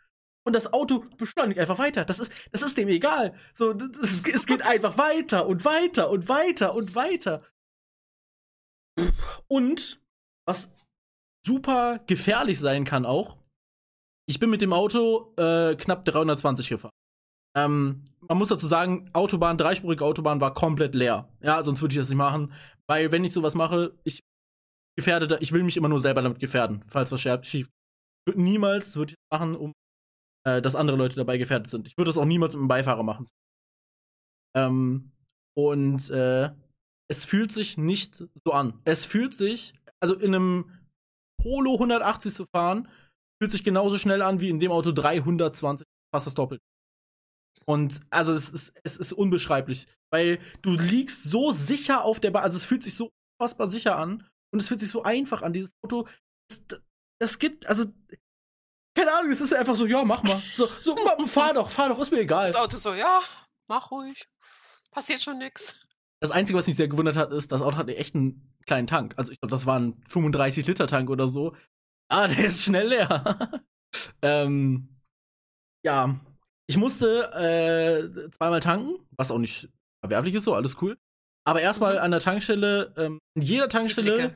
[0.43, 2.03] Und das Auto beschleunigt einfach weiter.
[2.03, 3.35] Das ist, das ist dem egal.
[3.53, 7.45] So, das, es geht einfach weiter und weiter und weiter und weiter.
[9.47, 10.01] Und
[10.47, 10.71] was
[11.45, 13.37] super gefährlich sein kann auch,
[14.27, 16.91] ich bin mit dem Auto äh, knapp 320 gefahren.
[17.55, 21.29] Ähm, man muss dazu sagen, Autobahn, dreispurige Autobahn war komplett leer.
[21.41, 22.53] Ja, sonst würde ich das nicht machen.
[22.87, 24.21] Weil, wenn ich sowas mache, ich
[24.97, 27.69] gefährde ich will mich immer nur selber damit gefährden, falls was schief.
[28.35, 29.73] Niemals würde ich das machen, um
[30.45, 31.87] äh, dass andere Leute dabei gefährdet sind.
[31.87, 33.27] Ich würde das auch niemals mit einem Beifahrer machen.
[34.55, 35.11] Ähm,
[35.55, 36.51] und äh,
[37.09, 38.79] es fühlt sich nicht so an.
[38.85, 40.71] Es fühlt sich, also in einem
[41.41, 42.87] Polo 180 zu fahren,
[43.41, 46.63] fühlt sich genauso schnell an wie in dem Auto 320, fast das Doppelte.
[47.65, 52.43] Und also es ist, es ist unbeschreiblich, weil du liegst so sicher auf der Bahn,
[52.43, 55.53] also es fühlt sich so unfassbar sicher an und es fühlt sich so einfach an.
[55.53, 56.07] Dieses Auto,
[56.49, 56.81] das,
[57.19, 57.85] das gibt, also
[59.01, 60.39] keine Ahnung, es ist einfach so, ja, mach mal.
[60.55, 62.47] So, so fahr doch, fahr doch, ist mir egal.
[62.47, 63.21] Das Auto so, ja,
[63.67, 64.27] mach ruhig.
[64.91, 65.85] Passiert schon nix.
[66.19, 69.15] Das Einzige, was mich sehr gewundert hat, ist, das Auto hat echt einen kleinen Tank.
[69.17, 71.55] Also ich glaube, das war ein 35-Liter-Tank oder so.
[72.09, 73.49] Ah, der ist schnell leer.
[74.21, 75.01] ähm,
[75.83, 76.19] ja,
[76.67, 79.69] ich musste äh, zweimal tanken, was auch nicht
[80.03, 80.95] verwerblich ist, so alles cool.
[81.43, 82.01] Aber erstmal mhm.
[82.01, 84.35] an der Tankstelle, ähm, in jeder Tankstelle,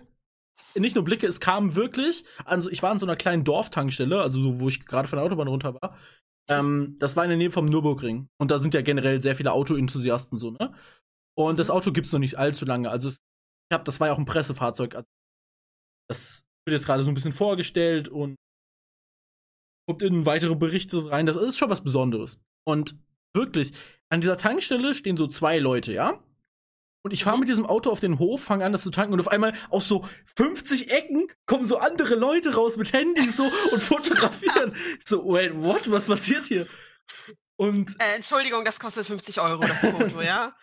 [0.76, 4.42] nicht nur Blicke, es kam wirklich, also ich war an so einer kleinen Dorftankstelle, also
[4.42, 5.98] so, wo ich gerade von der Autobahn runter war.
[6.50, 8.30] Ähm, das war in der Nähe vom Nürburgring.
[8.38, 10.74] Und da sind ja generell sehr viele Autoenthusiasten so, ne?
[11.38, 11.74] Und das mhm.
[11.74, 12.90] Auto gibt's noch nicht allzu lange.
[12.90, 13.18] Also ich
[13.74, 14.96] hab, das war ja auch ein Pressefahrzeug.
[14.96, 15.08] Also
[16.10, 18.36] das wird jetzt gerade so ein bisschen vorgestellt und
[19.88, 21.26] kommt in weitere Berichte rein.
[21.26, 22.40] Das ist schon was Besonderes.
[22.66, 22.96] Und
[23.36, 23.74] wirklich,
[24.10, 26.24] an dieser Tankstelle stehen so zwei Leute, ja?
[27.06, 27.42] Und ich fahre mhm.
[27.42, 29.88] mit diesem Auto auf den Hof, fange an, das zu tanken und auf einmal aus
[29.88, 30.04] so
[30.38, 34.76] 50 Ecken kommen so andere Leute raus mit Handys so und fotografieren.
[35.06, 35.92] so, wait, what?
[35.92, 36.66] Was passiert hier?
[37.58, 37.92] Und.
[38.00, 40.56] Äh, Entschuldigung, das kostet 50 Euro, das Foto, ja?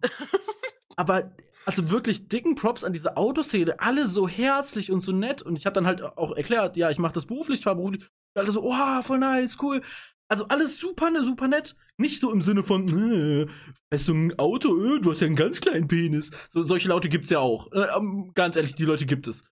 [0.96, 1.32] aber
[1.66, 5.66] also wirklich dicken Props an diese Autoszene, alle so herzlich und so nett und ich
[5.66, 8.08] habe dann halt auch erklärt, ja, ich mache das beruflich, ich fahre beruflich.
[8.34, 9.82] Alle so, oh, voll nice, cool.
[10.30, 11.74] Also alles super, ne, super nett.
[11.98, 13.48] Nicht so im Sinne von, äh,
[13.92, 16.30] weißt du, ein Auto, äh, du hast ja einen ganz kleinen Penis.
[16.50, 17.70] So, solche Laute gibt's ja auch.
[17.72, 17.88] Äh,
[18.34, 19.44] ganz ehrlich, die Leute gibt es.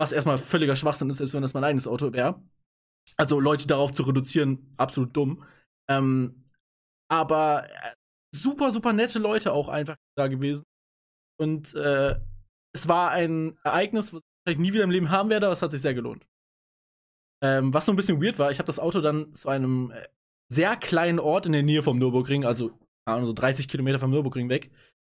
[0.00, 2.40] Was erstmal völliger Schwachsinn ist, selbst wenn das mein eigenes Auto wäre.
[3.16, 5.44] Also Leute darauf zu reduzieren, absolut dumm.
[5.90, 6.50] Ähm,
[7.10, 7.94] aber äh,
[8.34, 10.64] super, super nette Leute auch einfach da gewesen.
[11.40, 12.18] Und äh,
[12.72, 15.72] es war ein Ereignis, was ich nie wieder im Leben haben werde, aber es hat
[15.72, 16.26] sich sehr gelohnt.
[17.42, 20.06] Ähm, was so ein bisschen weird war, ich habe das Auto dann zu einem äh,
[20.52, 24.70] sehr kleinen Ort in der Nähe vom Nürburgring, also so 30 Kilometer vom Nürburgring weg,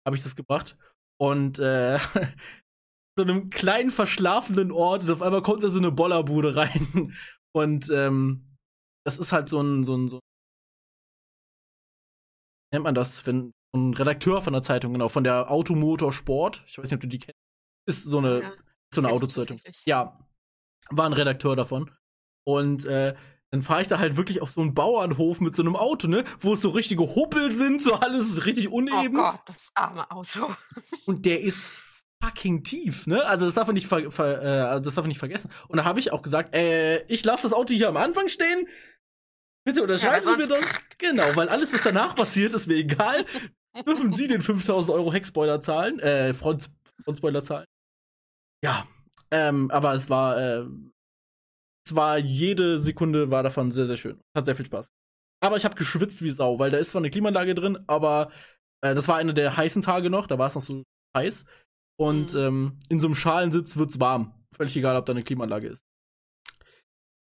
[0.06, 0.78] habe ich das gebracht.
[1.20, 1.98] Und äh,
[3.18, 7.16] so einem kleinen verschlafenen Ort und auf einmal kommt da so eine Bollerbude rein.
[7.52, 8.56] Und ähm,
[9.04, 10.20] das ist halt so ein, so ein, so ein
[12.72, 16.78] nennt man das, wenn ein Redakteur von der Zeitung, genau, von der Automotor Sport, ich
[16.78, 17.40] weiß nicht, ob du die kennst,
[17.88, 18.54] ist so eine, ja,
[18.94, 19.60] so eine Autozeitung.
[19.86, 20.20] Ja,
[20.90, 21.92] war ein Redakteur davon.
[22.54, 23.16] Und äh,
[23.52, 26.24] dann fahre ich da halt wirklich auf so einen Bauernhof mit so einem Auto, ne?
[26.40, 29.18] Wo es so richtige Huppel sind, so alles richtig uneben.
[29.18, 30.54] Oh Gott, das arme Auto.
[31.06, 31.74] Und der ist
[32.24, 33.26] fucking tief, ne?
[33.26, 35.52] Also das darf man nicht, ver ver äh, also das darf man nicht vergessen.
[35.68, 38.68] Und da habe ich auch gesagt, äh, ich lasse das Auto hier am Anfang stehen.
[39.66, 40.82] Bitte unterschreiben ja, Sie mir das.
[40.98, 43.26] Genau, weil alles, was danach passiert, ist mir egal.
[43.86, 46.00] Dürfen Sie den 5000 Euro Heckspoiler zahlen?
[46.00, 46.70] Äh, Front,
[47.04, 47.66] Frontspoiler zahlen?
[48.64, 48.86] Ja,
[49.32, 50.66] ähm, aber es war, äh,
[51.90, 54.22] es war jede Sekunde war davon sehr, sehr schön.
[54.36, 54.92] Hat sehr viel Spaß.
[55.42, 58.32] Aber ich habe geschwitzt wie Sau, weil da ist zwar eine Klimaanlage drin, aber
[58.82, 60.84] äh, das war einer der heißen Tage noch, da war es noch so
[61.18, 61.46] heiß.
[62.00, 62.40] Und mhm.
[62.40, 64.34] ähm, in so einem Schalensitz wird's warm.
[64.56, 65.84] Völlig egal, ob da eine Klimaanlage ist.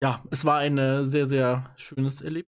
[0.01, 2.51] Ja, es war ein äh, sehr, sehr schönes Erlebnis.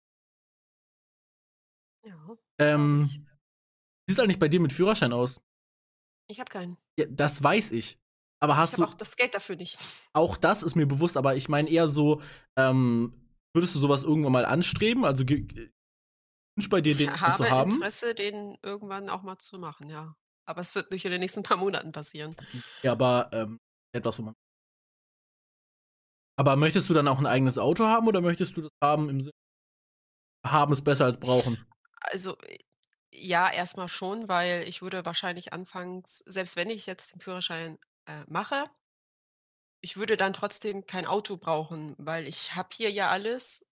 [2.06, 2.38] Ja.
[2.60, 3.10] Ähm,
[4.08, 5.42] sieht es eigentlich bei dir mit Führerschein aus?
[6.30, 6.78] Ich habe keinen.
[6.98, 8.00] Ja, das weiß ich.
[8.42, 8.86] Aber hast ich du.
[8.86, 9.78] auch das Geld dafür nicht.
[10.14, 12.22] Auch das ist mir bewusst, aber ich meine eher so,
[12.58, 13.14] ähm,
[13.54, 15.04] würdest du sowas irgendwann mal anstreben?
[15.06, 17.72] Also wünsch bei dir den ich habe zu haben?
[17.72, 20.16] Interesse, den irgendwann auch mal zu machen, ja.
[20.46, 22.36] Aber es wird nicht in den nächsten paar Monaten passieren.
[22.82, 23.60] Ja, aber ähm,
[23.94, 24.36] etwas, wo man
[26.38, 29.22] Aber möchtest du dann auch ein eigenes Auto haben oder möchtest du das haben im
[29.22, 29.34] Sinne
[30.46, 31.66] haben es besser als brauchen?
[32.02, 32.58] Also, äh,
[33.12, 37.78] ja, erstmal schon, weil ich würde wahrscheinlich anfangs selbst wenn ich jetzt den Führerschein,
[38.10, 38.66] äh, mache
[39.84, 43.66] ich würde dann trotzdem kein Auto brauchen, weil ich habe hier ja alles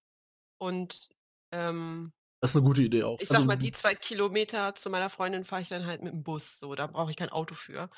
[0.59, 1.15] und,
[1.51, 3.19] ähm Das ist 'ne gute Idee auch.
[3.19, 6.13] ich Also sage mal, die 2 Kilometer zu meiner Freundin fahre ich dann halt mit
[6.13, 7.89] dem Bus, so, da brauche ich kein Auto für.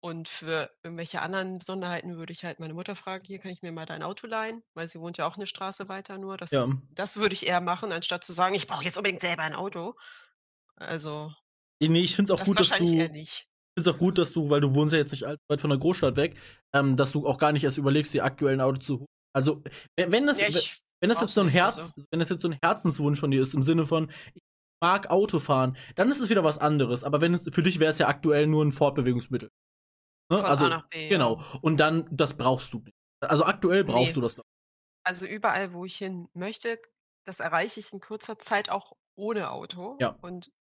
[0.00, 3.72] Und für irgendwelche anderen Besonderheiten würde ich halt meine Mutter fragen: „Hier, kann ich mir
[3.72, 6.36] mal dein Auto leihen?“ Weil sie wohnt ja auch 'ne Straße weiter nur.
[6.52, 6.66] Ja.
[6.66, 9.54] Das das würde ich eher machen, anstatt zu sagen: „Ich brauche jetzt unbedingt selber ein
[9.54, 9.96] Auto.“
[10.76, 11.32] Also
[11.80, 13.46] Ne, ich finde es auch das gut, dass wahrscheinlich du eher nicht.
[13.78, 15.70] Finde es auch gut, dass du weil du wohnst ja jetzt nicht allzu weit von
[15.70, 16.36] der Großstadt weg,
[16.74, 19.62] ähm, dass du auch gar nicht erst überlegst, dir aktuell 'n Auto zu ho also,
[19.96, 20.48] we wenn das Ja,
[21.00, 23.30] wenn das jetzt so 'n nicht, Herz also wenn das jetzt so 'n Herzenswunsch von
[23.30, 24.42] dir ist im Sinne von: „Ich
[24.82, 27.04] mag Autofahren“, dann ist es wieder was anderes.
[27.04, 29.50] Aber wenn es für dich wäre es ja aktuell nur 'n Fortbewegungsmittel.
[30.30, 31.42] Ne, also B, genau.
[31.62, 32.94] Und dann das brauchst du nicht.
[33.22, 34.18] Also, aktuell brauchst Ne.
[34.18, 34.44] du das noch.
[35.04, 36.80] Also, überall, wo ich hin möchte,
[37.26, 40.00] das erreiche ich in kurzer Zeit auch ohne Auto.
[40.00, 40.18] Ja.
[40.20, 40.52] Und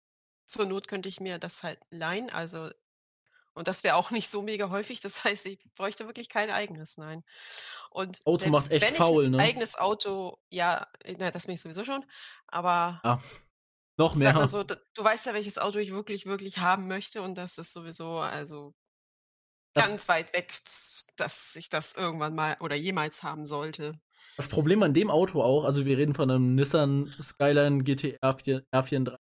[0.47, 2.71] zur Not könnte ich mir das halt leihen, also
[3.57, 5.01] und das wäre auch nicht so mega häufig.
[5.01, 7.25] Das heißt, ich bräuchte wirklich kein eigenes, nein.
[7.91, 9.53] Und Auto macht selbst echt wenn ich faul, ne?
[9.53, 10.89] eigenes Auto ja,
[11.19, 12.05] na, das bin ich sowieso schon,
[12.49, 13.21] aber Ja,
[13.99, 14.35] noch mehr.
[14.47, 18.19] so, du weißt ja, welches Auto ich wirklich, wirklich haben möchte und das ist sowieso,
[18.19, 18.75] also
[19.77, 20.55] Das ganz weit weg,
[21.17, 24.01] dass ich das irgendwann mal oder jemals haben sollte.
[24.39, 28.65] Das Problem an dem Auto auch also, wir reden von 'nem Nissan Skyline GT R4
[28.71, 29.16] R34.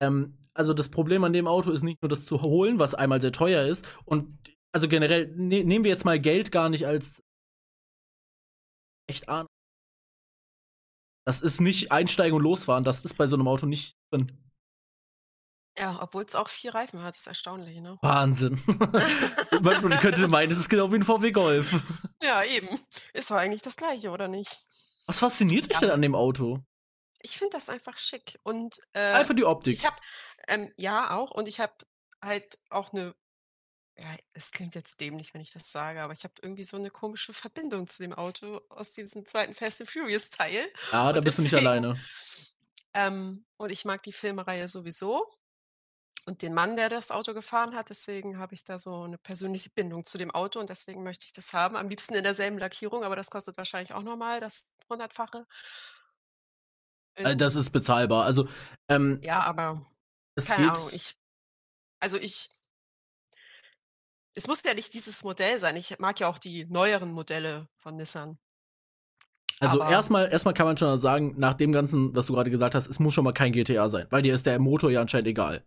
[0.00, 3.20] Ähm, also, das Problem an dem Auto ist nicht nur das zu holen, was einmal
[3.20, 4.38] sehr teuer ist und
[4.72, 7.22] also, generell ne nehmen wir jetzt mal Geld gar nicht als
[9.08, 9.46] echt an.
[11.26, 14.32] Das ist nicht einsteigen und losfahren, das ist bei so 'nem Auto nicht drin.
[15.78, 17.98] Ja, obwohl's auch 4 Reifen hat, ist erstaunlich, ne?
[18.02, 18.62] Wahnsinn.
[19.62, 21.82] Man könnte meinen, es ist genau wie 'n VW Golf.
[22.22, 22.68] Ja, eben.
[23.14, 24.66] Ist doch eigentlich das Gleiche, oder nicht?
[25.08, 25.80] Was fasziniert dich Ja.
[25.80, 26.60] denn an dem Auto?
[27.22, 29.80] Ich finde das einfach schick und, äh, Einfach die Optik.
[29.80, 29.96] ich habe
[30.48, 31.74] ähm, ja auch und ich habe
[32.22, 33.14] halt auch 'ne
[33.98, 36.90] ja, es klingt jetzt dämlich, wenn ich das sage, aber ich habe irgendwie so 'ne
[36.90, 39.54] komische Verbindung zu dem Auto aus diesem 2.
[39.54, 40.72] Fast and Furious Teil.
[40.92, 42.10] Ja, da Und bist du nicht deswegen alleine.
[42.94, 45.28] ähm, und ich mag die Filmreihe sowieso
[46.26, 49.70] und den Mann, der das Auto gefahren hat, deswegen habe ich da so 'ne persönliche
[49.70, 51.76] Bindung zu dem Auto und deswegen möchte ich das haben.
[51.76, 55.46] Am liebsten in derselben Lackierung, aber das kostet wahrscheinlich auch noch mal das Hundertfache.
[57.24, 58.24] Äh, In das ist bezahlbar.
[58.24, 58.48] Also,
[58.88, 59.86] ähm Ja, aber
[60.34, 61.14] es keine Ahnung, geht ich
[62.00, 62.50] also, ich
[64.34, 65.76] es muss ja nicht dieses Modell sein.
[65.76, 68.38] Ich mag ja auch die neueren Modelle von Nissan.
[69.58, 72.50] Also, Aber erst mal erst kann man schon sagen, nach dem Ganzen, was du grade
[72.50, 75.00] gesagt hast, es muss schon mal kein GTA sein, weil dir ist der Motor ja
[75.02, 75.64] anscheinend egal.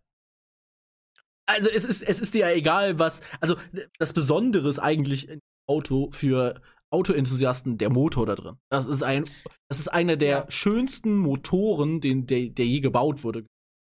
[1.45, 3.57] Also, es ist es ist dir ja egal, was also,
[3.99, 6.61] das Besondere ist eigentlich im Auto für
[6.93, 8.57] Autoenthusiasten der Motor da drin.
[8.71, 9.29] Das ist ein
[9.69, 10.45] das ist einer der Ja.
[10.49, 13.45] schönsten Motoren, den der der je gebaut wurde.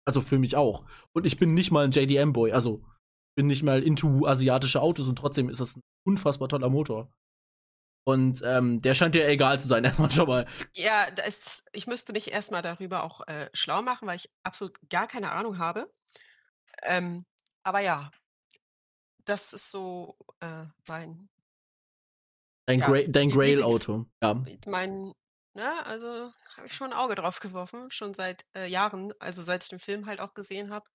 [0.07, 0.85] Also, für mich auch.
[1.15, 2.85] Und ich bin nicht mal 'n JDM-Boy, also,
[3.37, 7.13] bin nicht mal into asiatische Autos und trotzdem ist das 'n unfassbar toller Motor.
[8.07, 10.47] Und, ähm, der scheint dir egal zu sein, erst mal schon mal.
[10.77, 14.77] Ja, ist ich müsste mich erst mal darüber auch, äh, schlau machen, weil ich absolut
[14.91, 15.93] gar keine Ahnung habe.
[16.83, 17.27] Ähm,
[17.65, 18.11] aber ja.
[19.29, 21.29] Das ist so, äh, mein
[22.69, 24.47] Dein ja, Gra dein Grail-Auto, ja.
[24.67, 25.13] mein
[25.55, 29.65] ne, also, habe ich schon 'n Auge drauf geworfen, schon seit, äh, Jahren, also, seit
[29.65, 30.87] ich den Film halt auch gesehen habe.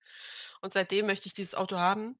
[0.62, 2.18] Und seitdem möchte ich dieses Auto haben.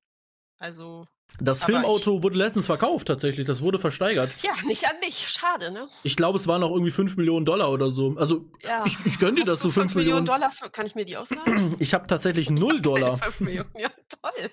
[0.59, 1.07] Also
[1.39, 4.37] Das aber ich Filmauto wurde letztens verkauft tatsächlich, das wurde versteigert.
[4.43, 5.89] Ja, nicht an mich, schade, ne?
[6.05, 8.17] Ich glaube, es waren auch irgendwie 5.000.000 $, oder so.
[8.17, 8.85] Also, Ja.
[8.85, 11.63] ich ich gönne dir, du du 5 Millionen $5.000.000 für kann ich mir die ausleihen?
[11.79, 13.25] Ich habe tatsächlich 0 $.
[13.43, 13.91] 5.000.000, ja,
[14.23, 14.51] toll.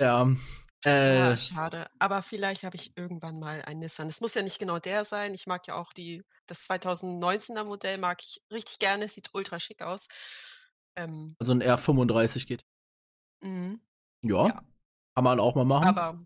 [0.00, 0.28] Ja,
[1.08, 1.90] Ja, äh schade.
[1.98, 4.08] Aber vielleicht habe ich irgendwann mal einen Nissan.
[4.08, 5.34] Es muss ja nicht genau der sein.
[5.34, 9.82] Ich mag ja auch die das 2019er Modell mag ich richtig gerne, sieht ultra schick
[9.82, 10.08] aus.
[10.96, 12.62] Ähm Also, 'n R35 GT.
[13.42, 13.80] Mhm.
[14.24, 14.62] Ja, Ja.
[15.16, 16.00] kann man auch mal machen.
[16.00, 16.24] Aber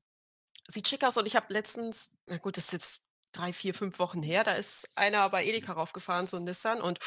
[0.68, 3.98] sieht schick aus und ich habe letztens na gut, das ist jetzt 3, 4, 5
[4.00, 7.00] Wochen her, da ist einer bei Edeka raufgefahren, so 'n Nissan und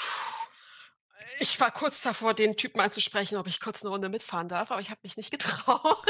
[1.40, 4.82] ich war kurz davor, den Typen anzusprechen, ob ich kurz 'ne Runde mitfahren darf, aber
[4.82, 6.06] ich habe mich nicht getraut.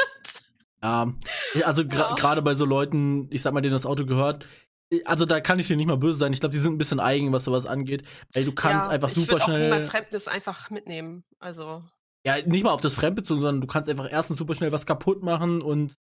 [0.84, 1.13] Ja,
[1.65, 2.42] also, gra Ja.
[2.42, 4.46] bei so Leuten, ich sage mal, denen das Auto gehört
[5.06, 6.34] also, da kann ich dir nicht mal böse sein.
[6.34, 8.94] Ich glaube, die sind 'n bisschen eigen, was so was angeht, weil du kannst Ja,
[8.94, 11.24] einfach ich super würde auch niemand schnell Fremdes einfach mitnehmen.
[11.38, 11.84] Also
[12.26, 14.36] Ja, nicht mal auf das Fremdbezogen, sondern du kannst einfach 1.
[14.36, 15.94] super schnell was kaputt machen und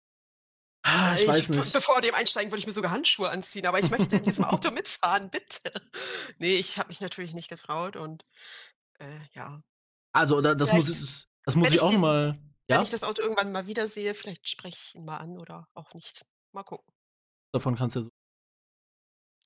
[0.83, 1.73] ah, ich weiß nicht.
[1.73, 4.71] bevor dem einsteigen, würde ich mir sogar Handschuhe anziehen, aber ich möchte in diesem Auto
[4.71, 5.59] mitfahren, bitte.
[6.39, 8.25] Ne, ich habe mich natürlich nicht getraut und,
[8.99, 9.61] äh, ja.
[10.15, 12.83] Also, da das muss Vielleicht, das das muss ich ich auch den mal wenn ja?
[12.83, 16.25] ich das Auto irgendwann mal wiedersehe, vielleicht spreche ich ihn mal an oder auch nicht.
[16.53, 16.91] Mal gucken.
[17.53, 18.11] Davon kannst du ja so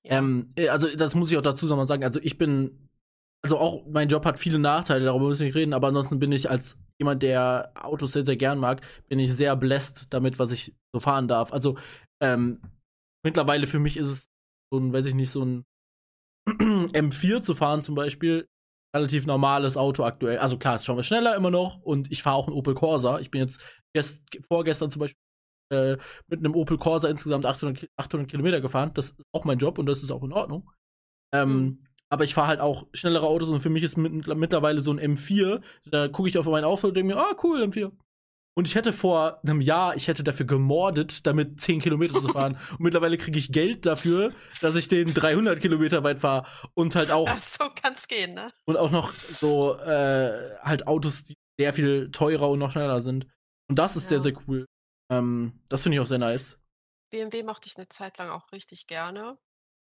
[0.04, 0.18] Ja.
[0.18, 2.04] Ähm, äh, also, das muss ich auch dazu nochmal sagen.
[2.04, 2.88] Also, ich bin,
[3.42, 6.32] also auch mein Job hat viele Nachteile, darüber müssen wir nicht reden, aber ansonsten bin
[6.32, 10.52] ich als jemand, der Autos sehr, sehr gern mag, bin ich sehr blessed damit, was
[10.52, 11.52] ich so fahren darf.
[11.52, 11.78] Also,
[12.20, 12.60] ähm,
[13.24, 14.28] mittlerweile für mich ist es
[14.72, 15.64] so ein, weiß ich nicht, so ein
[16.48, 18.48] M4 zu fahren zum Beispiel,
[18.94, 20.38] relativ normales Auto aktuell.
[20.38, 23.18] Also klar, ist schon mal schneller immer noch und ich fahre auch einen Opel Corsa.
[23.20, 23.60] Ich bin jetzt
[23.94, 25.18] gest vorgestern zum Beispiel
[25.72, 25.96] äh,
[26.28, 28.92] mit einem Opel Corsa insgesamt 800, 800 Kilometer gefahren.
[28.94, 30.70] Das ist auch mein Job und das ist auch in Ordnung.
[31.34, 31.84] Ähm, mhm.
[32.10, 35.00] Aber ich fahre halt auch schnellere Autos und für mich ist mit, mittlerweile so ein
[35.00, 35.62] M4.
[35.86, 37.90] Da gucke ich auf mein Auto und denke mir, ah, cool, M4.
[38.54, 42.58] Und ich hätte vor einem Jahr, ich hätte dafür gemordet, damit 10 Kilometer zu fahren.
[42.72, 46.46] und mittlerweile kriege ich Geld dafür, dass ich den 300 Kilometer weit fahre.
[46.74, 47.28] Und halt auch.
[47.28, 48.52] Ach, so kann's gehen, ne?
[48.66, 53.26] Und auch noch so, äh, halt Autos, die sehr viel teurer und noch schneller sind.
[53.68, 54.20] Und das ist ja.
[54.20, 54.66] sehr, sehr cool.
[55.10, 56.58] Ähm, das finde ich auch sehr nice.
[57.10, 59.38] BMW mochte ich eine Zeit lang auch richtig gerne.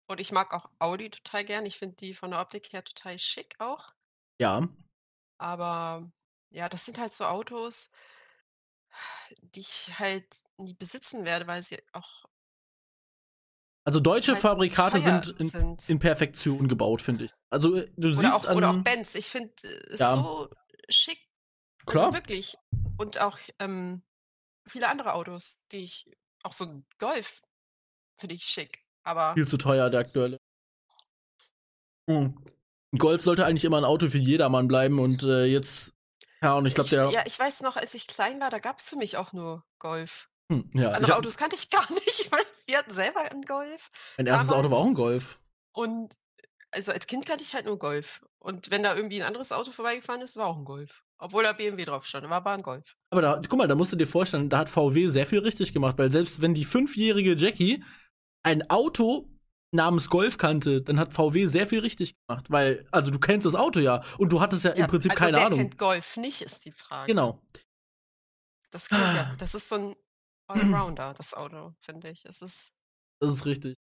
[0.09, 1.67] Und ich mag auch Audi total gern.
[1.67, 3.93] Ich finde die von der Optik her total schick auch.
[4.41, 4.69] Ja.
[5.39, 6.11] Aber
[6.51, 7.91] ja, das sind halt so Autos,
[9.41, 10.27] die ich halt
[10.59, 12.25] nie besitzen werde, weil sie auch
[13.85, 17.31] also deutsche halt Fabrikate sind in, sind in, Perfektion gebaut, finde ich.
[17.51, 19.15] Also äh, du oder siehst auch, an, oder auch Benz.
[19.15, 19.53] Ich finde
[19.89, 20.15] es ja.
[20.15, 20.49] so
[20.89, 21.29] schick.
[21.87, 22.07] Also Klar.
[22.07, 22.57] Also wirklich.
[22.97, 24.03] Und auch ähm,
[24.67, 26.11] viele andere Autos, die ich
[26.43, 27.43] auch so ein Golf
[28.19, 28.85] finde ich schick.
[29.05, 30.41] Aber viel zu teuer der aktuelle.
[32.09, 32.37] Hm.
[32.99, 35.95] Golf sollte eigentlich immer ein Auto für jedermann bleiben und äh, jetzt
[36.43, 37.11] ja, und ich glaube, der.
[37.11, 39.65] Ja, ich weiß noch, als ich klein war, da gab es für mich auch nur
[39.79, 40.29] Golf.
[40.51, 42.31] Hm, ja, Andere hab, Autos kannte ich gar nicht.
[42.31, 43.91] weil wir hatten selber einen Golf.
[44.17, 44.67] Mein erstes damals.
[44.67, 45.41] Auto war auch ein Golf.
[45.73, 46.17] Und
[46.71, 48.25] also als Kind kannte ich halt nur Golf.
[48.39, 51.03] Und wenn da irgendwie ein anderes Auto vorbeigefahren ist, war auch ein Golf.
[51.19, 52.97] Obwohl da BMW drauf stand, war aber ein Golf.
[53.11, 55.73] Aber da, guck mal, da musst du dir vorstellen, da hat VW sehr viel richtig
[55.73, 57.83] gemacht, weil selbst wenn die fünfjährige Jackie
[58.43, 59.29] ein Auto
[59.73, 63.55] namens Golf kannte, dann hat VW sehr viel richtig gemacht, weil, also du kennst das
[63.55, 65.59] Auto ja und du hattest ja, ja im Prinzip also keine wer Ahnung.
[65.59, 67.07] kennt Golf nicht, ist die Frage.
[67.07, 67.43] Genau.
[68.71, 69.35] Das ja.
[69.39, 69.97] Das ist so ein
[70.49, 72.25] Allrounder, das Auto, finde ich.
[72.25, 72.75] Es ist.
[73.21, 73.77] Das ist richtig.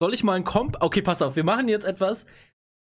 [0.00, 0.76] Soll ich mal ein Komp.
[0.80, 2.26] Okay, pass auf, wir machen jetzt etwas.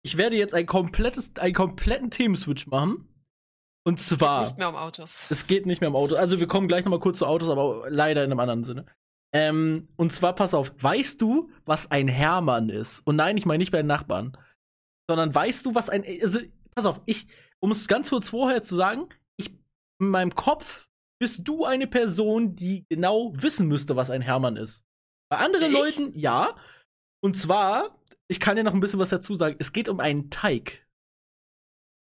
[0.02, 3.08] Ich werde jetzt ein komplettes, einen kompletten Themenswitch machen.
[3.84, 4.42] Und zwar.
[4.42, 5.24] Es geht nicht mehr um Autos.
[5.30, 6.18] Es geht nicht mehr um Autos.
[6.18, 8.86] Also wir kommen gleich nochmal kurz zu Autos, aber leider in einem anderen Sinne.
[9.32, 13.00] Ähm, und zwar, pass auf, weißt du, was ein Hermann ist?
[13.06, 14.36] Und nein, ich meine nicht bei den Nachbarn.
[15.08, 16.04] Sondern weißt du, was ein.
[16.22, 16.40] Also,
[16.74, 17.26] pass auf, ich,
[17.60, 19.50] um es ganz kurz vorher zu sagen, ich,
[20.00, 20.88] in meinem Kopf
[21.20, 24.84] bist du eine Person, die genau wissen müsste, was ein Hermann ist.
[25.30, 25.78] Bei anderen ich?
[25.78, 26.56] Leuten, ja.
[27.22, 29.56] Und zwar, ich kann dir noch ein bisschen was dazu sagen.
[29.58, 30.86] Es geht um einen Teig.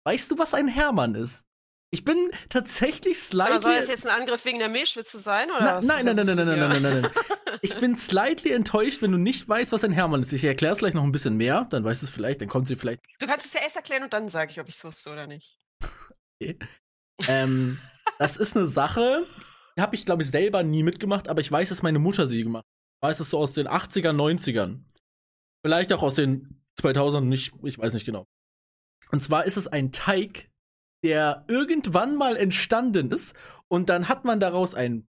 [0.07, 1.45] Weißt du, was ein Hermann ist?
[1.91, 3.61] Ich bin tatsächlich slightly.
[3.61, 5.51] soll das jetzt ein Angriff wegen der Milchschwitze sein?
[5.51, 7.11] Oder Na, nein, nein, nein, nein, nein, nein, nein, nein, nein, nein.
[7.63, 10.33] Ich bin slightly enttäuscht, wenn du nicht weißt, was ein Hermann ist.
[10.33, 12.69] Ich erkläre es gleich noch ein bisschen mehr, dann weißt du es vielleicht, dann kommt
[12.69, 13.01] sie vielleicht.
[13.19, 15.27] Du kannst es ja erst erklären und dann sage ich, ob ich es wusste oder
[15.27, 15.59] nicht.
[16.41, 16.59] Okay.
[17.27, 17.81] ähm,
[18.19, 19.27] das ist eine Sache,
[19.77, 22.45] die habe ich, glaube ich, selber nie mitgemacht, aber ich weiß, dass meine Mutter sie
[22.45, 23.01] gemacht hat.
[23.01, 24.85] Ich weiß es so aus den 80ern, 90ern.
[25.65, 28.27] Vielleicht auch aus den 2000ern, nicht, ich weiß nicht genau.
[29.11, 30.48] Und zwar ist es ein Teig,
[31.05, 33.35] der irgendwann mal entstanden ist
[33.69, 35.07] und dann hat man daraus ein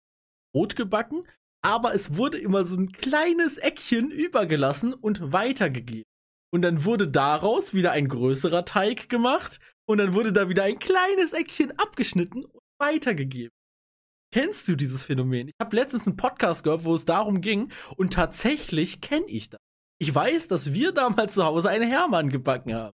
[0.53, 1.27] Brot gebacken,
[1.63, 6.05] aber es wurde immer so ein kleines Eckchen übergelassen und weitergegeben.
[6.53, 10.79] Und dann wurde daraus wieder ein größerer Teig gemacht und dann wurde da wieder ein
[10.79, 13.51] kleines Eckchen abgeschnitten und weitergegeben.
[14.33, 15.47] Kennst du dieses Phänomen?
[15.47, 19.59] Ich habe letztens einen Podcast gehört, wo es darum ging und tatsächlich kenne ich das.
[19.99, 22.96] Ich weiß, dass wir damals zu Hause einen Hermann gebacken haben.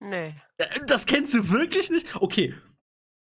[0.00, 0.34] Nee.
[0.58, 2.16] Äh, das kennst du wirklich nicht?
[2.16, 2.54] Okay.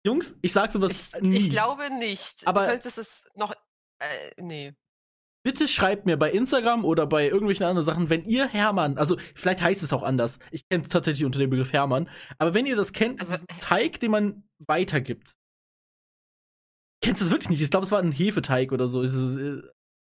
[0.04, 1.36] Jungs, ich sag sowas ich, nie.
[1.36, 2.46] Ich glaube nicht.
[2.46, 3.52] Aber du könntest es noch.
[4.00, 4.74] Äh, nee.
[5.44, 9.60] Bitte schreibt mir bei Instagram oder bei irgendwelchen anderen Sachen, wenn ihr Hermann, also vielleicht
[9.60, 10.38] heißt es auch anders.
[10.52, 12.08] Ich kenne es tatsächlich unter dem Begriff Hermann.
[12.38, 15.32] Aber wenn ihr das kennt, also, ist Teig, den man weitergibt.
[17.02, 17.60] Kennst du das wirklich nicht?
[17.60, 19.02] Ich glaube, es war ein Hefeteig oder so.
[19.02, 19.62] Ist, äh,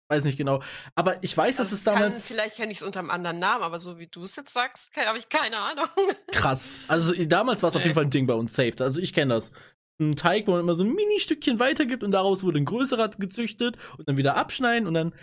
[0.08, 0.62] weiß nicht genau.
[0.94, 2.14] Aber ich weiß, dass also es damals.
[2.14, 4.52] Kann, vielleicht kenne ich es unter einem anderen Namen, aber so wie du es jetzt
[4.52, 5.88] sagst, habe ich keine Ahnung.
[6.32, 6.72] Krass.
[6.88, 7.80] Also damals war es nee.
[7.80, 8.80] auf jeden Fall ein Ding bei uns saved.
[8.80, 9.52] Also ich kenne das.
[10.00, 13.76] Ein Teig, wo man immer so ein Mini-Stückchen weitergibt und daraus wurde ein größerer gezüchtet
[13.96, 15.14] und dann wieder abschneiden und dann.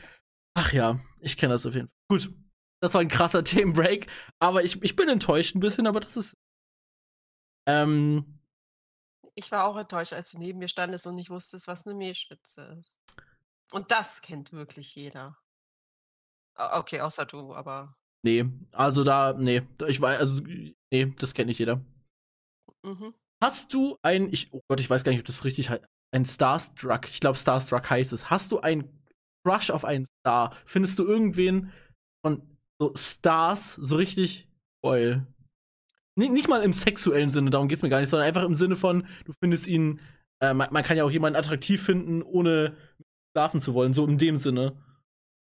[0.53, 1.97] Ach ja, ich kenne das auf jeden Fall.
[2.09, 2.33] Gut.
[2.81, 4.07] Das war ein krasser Themenbreak,
[4.39, 6.35] aber ich, ich bin enttäuscht ein bisschen, aber das ist.
[7.67, 8.39] Ähm.
[9.35, 12.77] Ich war auch enttäuscht, als du neben mir standest und nicht wusstest, was eine Mehlschwitze
[12.79, 12.97] ist.
[13.71, 15.37] Und das kennt wirklich jeder.
[16.55, 17.95] Okay, außer du, aber.
[18.23, 20.41] Nee, also da, nee, ich weiß, also,
[20.91, 21.81] nee, das kennt nicht jeder.
[22.85, 23.13] Mhm.
[23.41, 26.25] Hast du ein, ich, oh Gott, ich weiß gar nicht, ob das richtig heißt, ein
[26.25, 28.29] Starstruck, ich glaube Starstruck heißt es.
[28.29, 29.01] Hast du ein
[29.43, 30.55] Crush auf einen Star?
[30.65, 31.71] Findest du irgendwen
[32.23, 34.47] von so Stars so richtig
[34.83, 35.25] geil.
[36.19, 38.75] Nicht, nicht mal im sexuellen Sinne, darum geht's mir gar nicht, sondern einfach im Sinne
[38.75, 40.01] von, du findest ihn,
[40.43, 42.75] äh, man, man, kann ja auch jemanden attraktiv finden, ohne
[43.31, 44.77] schlafen zu wollen, so in dem Sinne.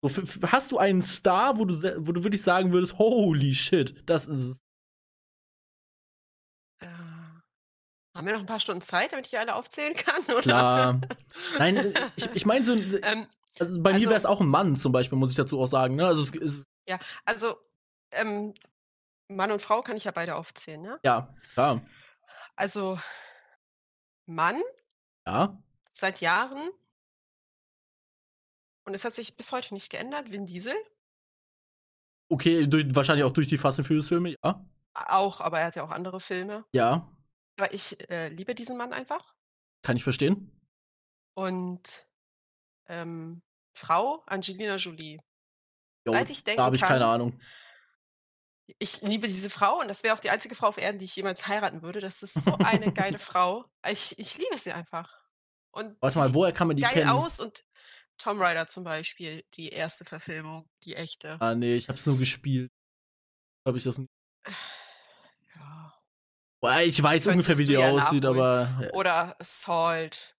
[0.02, 0.10] So,
[0.48, 4.39] hast du einen Star, wo du, wo du wirklich sagen würdest, holy shit, das ist
[4.39, 4.60] es?
[6.80, 6.88] Äh,
[8.15, 10.24] haben wir noch ein paar Stunden Zeit, damit ich alle aufzählen kann?
[10.26, 10.41] Oder?
[10.41, 11.02] Klar.
[11.60, 13.28] Nein, äh, ich, ich meine so, ähm,
[13.60, 15.67] also bei also, mir wäre es auch ein Mann zum Beispiel, muss ich dazu auch
[15.67, 15.96] sagen.
[15.96, 16.08] Ne?
[16.08, 17.56] Also es ist ja, also
[18.12, 18.54] ähm,
[19.28, 21.00] Mann und Frau kann ich ja beide aufzählen, ne?
[21.04, 21.82] Ja, klar.
[22.56, 23.00] Also
[24.26, 24.62] Mann.
[25.26, 25.62] Ja.
[25.94, 26.72] Seit Jahren.
[28.84, 30.32] Und es hat sich bis heute nicht geändert.
[30.32, 30.74] Vin Diesel.
[32.30, 34.65] Okay, durch, wahrscheinlich auch durch die Fast and Furious Filme, ja.
[34.94, 36.65] Auch, aber er hat ja auch andere Filme.
[36.74, 37.10] Ja.
[37.58, 39.36] Aber ich äh, liebe diesen Mann einfach.
[39.84, 40.52] Kann ich verstehen.
[41.34, 42.08] Und
[42.88, 43.41] ähm,
[43.74, 45.20] Frau Angelina Jolie.
[46.06, 47.39] Jo, Seit ich denken da habe ich kann, keine Ahnung
[48.80, 51.15] ich liebe diese Frau und das wäre auch die einzige Frau auf Erden, die ich
[51.15, 52.00] jemals heiraten würde.
[52.00, 53.65] Das ist so eine geile Frau.
[53.89, 55.22] Ich, ich liebe sie einfach.
[55.72, 57.10] Und Warte mal, woher kann man die geil kennen?
[57.10, 57.63] aus und
[58.21, 61.38] Tom Rider zum Beispiel, die erste Verfilmung, die echte.
[61.39, 62.71] Ah, nee, ich hab's nur gespielt.
[63.65, 64.12] Habe ich das nicht.
[66.63, 66.81] Ja.
[66.81, 68.39] Ich weiß ungefähr, wie die ja aussieht, nachholen.
[68.39, 68.84] aber.
[68.84, 68.93] Ja.
[68.93, 70.36] Oder Salt.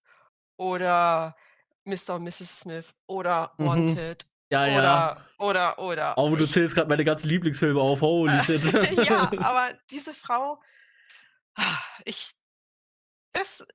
[0.55, 1.35] Oder
[1.83, 2.15] Mr.
[2.15, 2.61] und Mrs.
[2.61, 2.95] Smith.
[3.07, 3.65] Oder mhm.
[3.65, 4.25] Wanted.
[4.49, 5.27] Ja, oder, ja.
[5.39, 6.17] Oder, oder.
[6.17, 7.99] Oh, du zählst gerade meine ganzen Lieblingsfilme auf.
[7.99, 8.63] Holy shit.
[9.05, 10.61] ja, aber diese Frau,
[12.05, 12.35] ich,
[13.33, 13.67] das,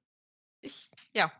[0.63, 1.31] ich, ja.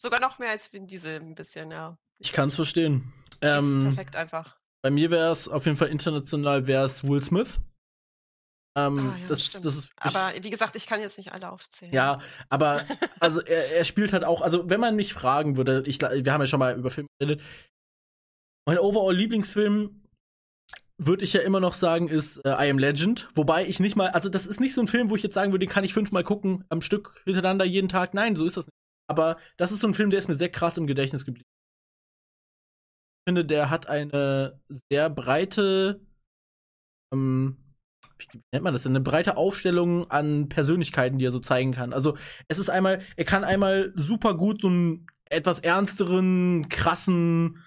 [0.00, 1.98] Sogar noch mehr als Vin Diesel ein bisschen, ja.
[2.18, 3.12] Ich kann es verstehen.
[3.42, 4.56] Ähm, perfekt einfach.
[4.82, 7.60] Bei mir wäre es auf jeden Fall international, wäre es Will Smith.
[8.78, 11.92] Ähm, ah, ja, das, das ist, aber wie gesagt, ich kann jetzt nicht alle aufzählen.
[11.92, 12.82] Ja, aber
[13.20, 16.40] also er, er spielt halt auch, also wenn man mich fragen würde, ich, wir haben
[16.40, 17.42] ja schon mal über Filme geredet,
[18.66, 20.02] mein Overall-Lieblingsfilm
[20.96, 23.28] würde ich ja immer noch sagen, ist äh, I Am Legend.
[23.34, 25.52] Wobei ich nicht mal, also das ist nicht so ein Film, wo ich jetzt sagen
[25.52, 28.14] würde, den kann ich fünfmal gucken am Stück hintereinander jeden Tag.
[28.14, 28.79] Nein, so ist das nicht.
[29.10, 31.48] Aber das ist so ein Film, der ist mir sehr krass im Gedächtnis geblieben.
[33.18, 36.00] Ich finde, der hat eine sehr breite,
[37.12, 37.56] ähm,
[38.18, 38.92] wie nennt man das denn?
[38.92, 41.92] Eine breite Aufstellung an Persönlichkeiten, die er so zeigen kann.
[41.92, 47.58] Also es ist einmal, er kann einmal super gut so einen etwas ernsteren, krassen,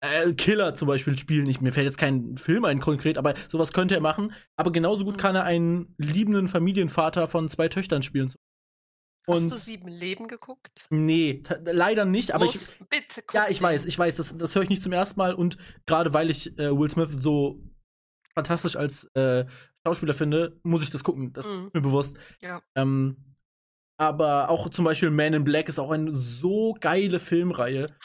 [0.00, 1.46] äh, Killer zum Beispiel spielen.
[1.48, 4.32] Ich, mir fällt jetzt kein Film ein konkret, aber sowas könnte er machen.
[4.56, 5.20] Aber genauso gut mhm.
[5.20, 8.32] kann er einen liebenden Familienvater von zwei Töchtern spielen.
[9.26, 10.86] Und Hast du sieben Leben geguckt?
[10.90, 12.88] Nee, leider nicht, aber Muss, ich.
[12.88, 15.34] Bitte guck Ja, ich weiß, ich weiß, das, das höre ich nicht zum ersten Mal
[15.34, 17.60] und gerade weil ich äh, Will Smith so
[18.34, 19.44] fantastisch als äh,
[19.84, 21.32] Schauspieler finde, muss ich das gucken.
[21.32, 21.66] Das mhm.
[21.66, 22.18] ist mir bewusst.
[22.40, 22.62] Ja.
[22.76, 23.34] Ähm,
[23.98, 27.96] aber auch zum Beispiel Man in Black ist auch eine so geile Filmreihe.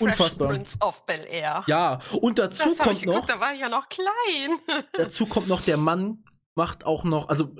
[0.00, 0.48] Unfassbar.
[0.48, 1.64] Prince of Bel Air.
[1.66, 3.14] Ja, und dazu das kommt noch.
[3.14, 4.58] Geguckt, da war ich ja noch klein.
[4.92, 7.54] dazu kommt noch, der Mann macht auch noch, also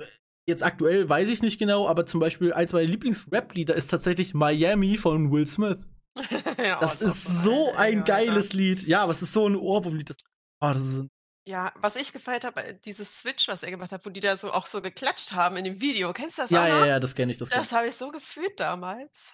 [0.49, 4.97] jetzt aktuell weiß ich nicht genau, aber zum Beispiel eins meiner Lieblings-Rap-Lieder ist tatsächlich Miami
[4.97, 5.79] von Will Smith.
[6.57, 8.85] ja, das ist so ein geiles Lied.
[8.85, 10.11] Ja, aber es ist so ein Ohrwurmlied.
[10.59, 11.05] Oh, das ist
[11.49, 14.37] ja, was ich gefeiert habe, äh, dieses Switch, was er gemacht hat, wo die da
[14.37, 16.13] so auch so geklatscht haben in dem Video.
[16.13, 16.67] Kennst du das ja, auch?
[16.67, 17.39] Ja, ja, ja, das kenne ich.
[17.39, 19.31] Das, das habe ich so gefühlt damals.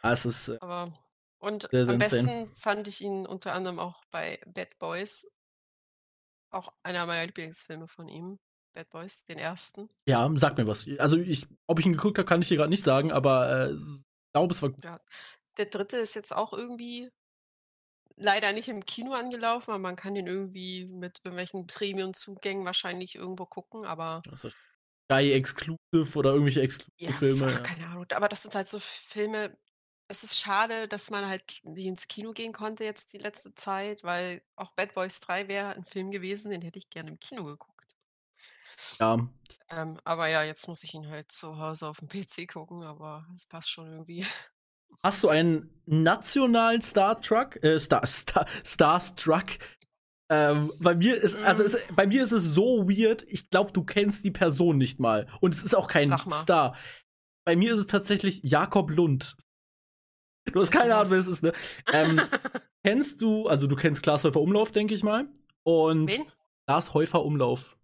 [0.00, 0.48] Ah, es ist.
[0.48, 0.98] Äh, aber
[1.38, 2.46] und am besten insane.
[2.56, 5.30] fand ich ihn unter anderem auch bei Bad Boys.
[6.50, 8.38] Auch einer meiner Lieblingsfilme von ihm.
[8.74, 9.88] Bad Boys, den ersten.
[10.06, 10.86] Ja, sag mir was.
[10.98, 13.74] Also, ich, ob ich ihn geguckt habe, kann ich dir gerade nicht sagen, aber äh,
[13.74, 14.84] ich glaube, es war gut.
[14.84, 15.00] Ja.
[15.56, 17.10] Der dritte ist jetzt auch irgendwie
[18.16, 23.46] leider nicht im Kino angelaufen, aber man kann den irgendwie mit irgendwelchen Premium-Zugängen wahrscheinlich irgendwo
[23.46, 24.22] gucken, aber.
[24.30, 24.50] Also,
[25.10, 27.50] Sky Exclusive oder irgendwelche Exclusive-Filme.
[27.50, 28.06] Ja, keine Ahnung.
[28.14, 29.56] Aber das sind halt so Filme,
[30.08, 34.02] es ist schade, dass man halt nicht ins Kino gehen konnte jetzt die letzte Zeit,
[34.02, 37.44] weil auch Bad Boys 3 wäre ein Film gewesen, den hätte ich gerne im Kino
[37.44, 37.73] geguckt.
[38.98, 39.28] Ja.
[39.70, 43.26] Ähm, aber ja, jetzt muss ich ihn halt zu Hause auf dem PC gucken, aber
[43.34, 44.26] es passt schon irgendwie.
[45.02, 49.58] Hast du einen nationalen Star Truck, äh, Star, Star, Starstruck?
[50.30, 51.66] Ähm, bei mir ist, also mhm.
[51.66, 55.28] es, bei mir ist es so weird, ich glaube, du kennst die Person nicht mal.
[55.40, 56.76] Und es ist auch kein Star.
[57.44, 59.36] Bei mir ist es tatsächlich Jakob Lund.
[60.52, 61.52] Du hast keine Ahnung, wer es ist, ne?
[61.92, 62.20] Ähm,
[62.84, 65.28] kennst du, also du kennst Klaas Häufer Umlauf, denke ich mal.
[65.62, 66.24] Und Wen?
[66.66, 67.76] Klaas Häufer Umlauf.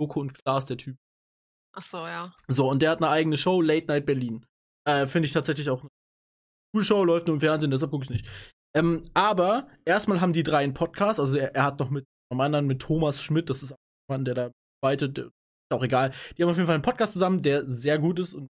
[0.00, 0.96] Joko und Klaas, der Typ.
[1.74, 2.34] Ach so, ja.
[2.48, 4.46] So, und der hat eine eigene Show, Late Night Berlin.
[4.88, 5.90] Äh, Finde ich tatsächlich auch eine
[6.72, 8.28] coole Show, läuft nur im Fernsehen, deshalb gucke ich nicht.
[8.74, 12.40] Ähm, aber erstmal haben die drei einen Podcast, also er, er hat noch mit einem
[12.40, 13.78] anderen, mit Thomas Schmidt, das ist ein
[14.10, 14.50] Mann, der da
[14.82, 15.32] weitet, ist
[15.70, 16.12] auch egal.
[16.36, 18.48] Die haben auf jeden Fall einen Podcast zusammen, der sehr gut ist und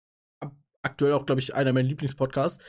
[0.83, 2.63] aktuell auch, glaube ich, einer meiner Lieblingspodcasts.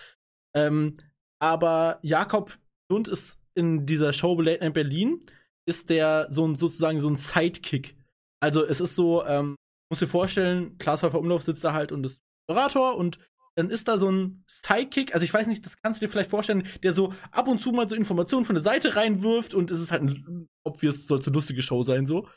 [0.56, 0.98] Ähm,
[1.40, 2.58] aber Jakob
[2.92, 5.20] Lund ist in dieser Show Late Night Berlin
[5.68, 7.97] ist der so ein, sozusagen so ein Sidekick.
[8.42, 9.56] Also es ist so, ähm,
[9.90, 13.20] muss dir vorstellen, Klaas Häufer Umlauf sitzt da halt und ist Moderator und
[13.56, 16.30] dann ist da so ein Sidekick, also ich weiß nicht, das kannst du dir vielleicht
[16.30, 19.80] vorstellen, der so ab und zu mal so Informationen von der Seite reinwirft und es
[19.80, 22.30] ist halt ein obvious, soll eine lustige Show sein, so.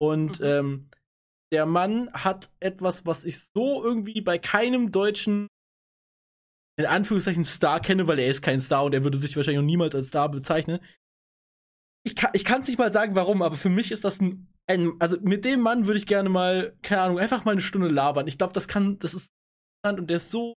[0.00, 0.46] Und mhm.
[0.46, 0.90] ähm,
[1.52, 5.48] der Mann hat etwas, was ich so irgendwie bei keinem deutschen,
[6.78, 9.66] in Anführungszeichen, Star kenne, weil er ist kein Star und er würde sich wahrscheinlich auch
[9.66, 10.78] niemals als Star bezeichnen.
[12.04, 14.92] Ich kann es ich nicht mal sagen, warum, aber für mich ist das ein, ein,
[15.00, 18.28] also mit dem Mann würde ich gerne mal, keine Ahnung, einfach mal eine Stunde labern.
[18.28, 19.32] Ich glaube, das kann, das ist
[19.84, 20.54] und der ist so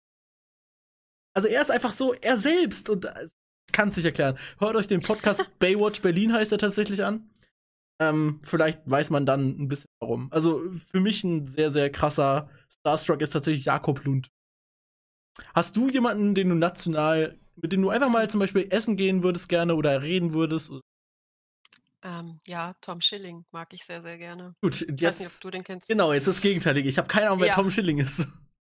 [1.39, 3.27] also er ist einfach so er selbst und äh,
[3.71, 4.37] kann es nicht erklären.
[4.57, 7.29] Hört euch den Podcast Baywatch Berlin heißt er tatsächlich an.
[8.01, 10.31] Ähm, vielleicht weiß man dann ein bisschen warum.
[10.31, 12.49] Also für mich ein sehr, sehr krasser
[12.79, 14.29] Starstruck ist tatsächlich Jakob Lund.
[15.53, 19.23] Hast du jemanden, den du national, mit dem du einfach mal zum Beispiel essen gehen
[19.23, 20.71] würdest gerne oder reden würdest?
[22.03, 24.55] Ähm, ja, Tom Schilling mag ich sehr, sehr gerne.
[24.61, 25.89] Gut, jetzt, ich weiß nicht, ob du den kennst.
[25.89, 26.87] Genau, jetzt das Gegenteilige.
[26.87, 27.55] Ich habe keine Ahnung, wer ja.
[27.55, 28.27] Tom Schilling ist.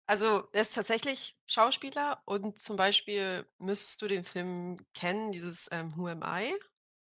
[0.07, 5.95] Also, er ist tatsächlich Schauspieler und zum Beispiel müsstest du den Film kennen, dieses ähm,
[5.97, 6.53] Who Am I?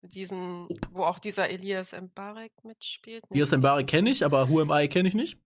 [0.03, 3.25] Diesen, wo auch dieser Elias Mbarek mitspielt.
[3.31, 5.39] Elias Mbarek kenne ich, aber Who Am I kenne ich nicht.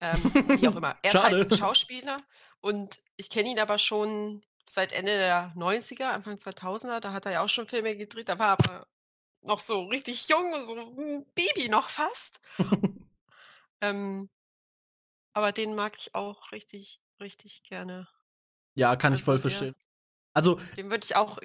[0.00, 0.18] Ähm,
[0.60, 0.96] wie auch immer.
[1.02, 2.16] Er ist halt ein Schauspieler
[2.60, 7.00] und ich kenne ihn aber schon seit Ende der 90er, Anfang 2000er.
[7.00, 8.28] Da hat er ja auch schon Filme gedreht.
[8.28, 8.86] Da war aber
[9.44, 12.40] noch so richtig jung, so ein Baby noch fast.
[13.80, 14.28] ähm,
[15.32, 18.08] aber den mag ich auch richtig, richtig gerne.
[18.74, 19.74] Ja, kann ich voll also verstehen.
[20.34, 21.38] Also Den würde ich auch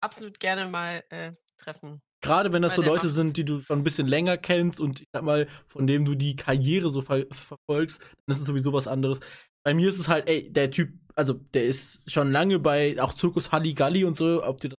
[0.00, 2.02] absolut gerne mal, äh, treffen.
[2.20, 3.14] Gerade wenn das so Leute macht.
[3.14, 6.14] sind, die du schon ein bisschen länger kennst und ich sag mal, von dem du
[6.14, 9.20] die Karriere so ver verfolgst, dann ist es sowieso was anderes.
[9.62, 13.12] Bei mir ist es halt, ey, der Typ, also der ist schon lange bei auch
[13.12, 14.78] Zirkus Halligalli und so, ob dir das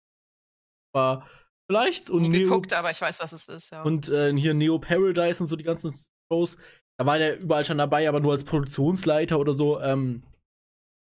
[0.93, 1.29] war
[1.69, 3.83] vielleicht und Nie Neo geguckt, aber ich weiß, was es ist, ja.
[3.83, 5.93] Und äh, hier Neo Paradise und so die ganzen
[6.31, 6.57] Shows,
[6.97, 9.79] da war der überall schon dabei, aber nur als Produktionsleiter oder so.
[9.81, 10.23] Ähm,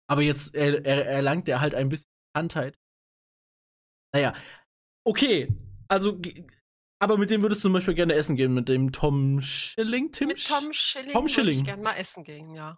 [0.09, 2.77] aber jetzt er, er, erlangt er halt ein bisschen Bekanntheit.
[4.13, 4.33] Naja,
[5.05, 5.47] okay.
[5.89, 6.19] Also,
[6.99, 10.11] aber mit dem würdest du zum Beispiel gerne essen gehen, mit dem Tom Schilling?
[10.11, 11.47] Tim mit Tom Schilling Tom Schilling.
[11.47, 12.77] würde ich gerne mal essen gehen, ja.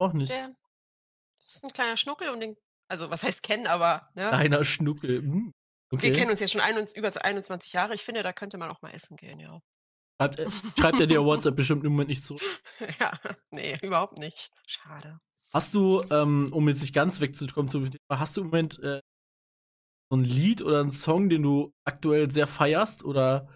[0.00, 0.32] Auch nicht.
[0.32, 0.54] Der,
[1.40, 2.56] das ist ein kleiner Schnuckel und den,
[2.88, 4.30] also was heißt kennen, aber, ne?
[4.30, 5.18] Kleiner Schnuckel.
[5.18, 5.52] Hm.
[5.92, 6.04] Okay.
[6.04, 7.94] Wir kennen uns ja schon ein, über 21 Jahre.
[7.94, 9.60] Ich finde, da könnte man auch mal essen gehen, ja.
[10.20, 12.42] Schreibt, äh, schreibt er dir WhatsApp bestimmt im Moment nicht zurück?
[13.00, 13.18] Ja,
[13.50, 14.52] nee, überhaupt nicht.
[14.66, 15.18] Schade.
[15.52, 19.00] Hast du, ähm, um jetzt nicht ganz wegzukommen zum Thema, hast du im Moment äh,
[20.10, 23.48] so ein Lied oder einen Song, den du aktuell sehr feierst oder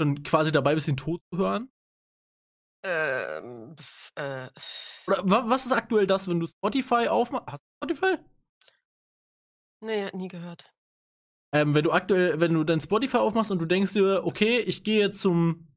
[0.00, 1.70] schon quasi dabei bist, den Tod zu hören?
[2.82, 3.76] Ähm,
[4.16, 4.48] äh.
[5.06, 7.46] Oder was ist aktuell das, wenn du Spotify aufmachst?
[7.52, 8.24] Hast du Spotify?
[9.82, 10.72] Nee, nie gehört.
[11.52, 14.84] Ähm, wenn du aktuell, wenn du dein Spotify aufmachst und du denkst dir, okay, ich
[14.84, 15.68] gehe jetzt zum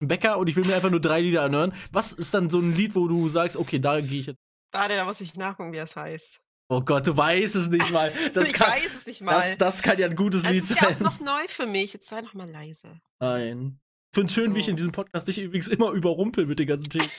[0.00, 1.74] Bäcker und ich will mir einfach nur drei Lieder anhören.
[1.92, 4.38] Was ist dann so ein Lied, wo du sagst, okay, da gehe ich jetzt?
[4.72, 6.40] Warte, da muss ich nachgucken, wie es heißt.
[6.70, 8.12] Oh Gott, du weißt es nicht mal.
[8.32, 9.32] Das ich kann, weiß es nicht mal.
[9.32, 10.76] Das, das kann ja ein gutes das Lied sein.
[10.80, 11.92] Das ist ja auch noch neu für mich.
[11.92, 12.96] Jetzt sei noch mal leise.
[13.18, 13.80] Nein.
[14.12, 14.56] Ich finde es schön, so.
[14.56, 17.10] wie ich in diesem Podcast dich übrigens immer überrumpel mit den ganzen Themen.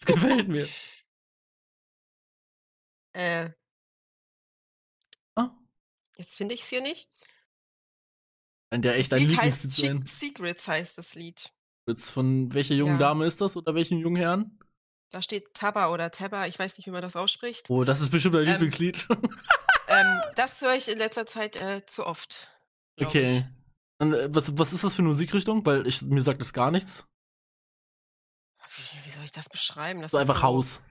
[0.00, 0.66] Das gefällt mir.
[3.18, 3.48] Äh.
[6.16, 7.08] Jetzt finde ich es hier nicht.
[8.70, 11.52] Ein der echt ein Lied heißt Secrets heißt das Lied.
[12.12, 13.08] Von welcher jungen ja.
[13.08, 14.58] Dame ist das oder welchen jungen Herrn?
[15.10, 17.70] Da steht Taba oder Taba, ich weiß nicht, wie man das ausspricht.
[17.70, 19.06] Oh, das ist bestimmt dein ähm, Lieblingslied.
[19.88, 22.50] ähm, das höre ich in letzter Zeit äh, zu oft.
[23.00, 23.46] Okay.
[23.98, 25.64] Und, äh, was, was ist das für eine Musikrichtung?
[25.64, 27.04] Weil ich, mir sagt das gar nichts.
[28.76, 30.02] Wie, wie soll ich das beschreiben?
[30.02, 30.82] Das so einfach so, Haus.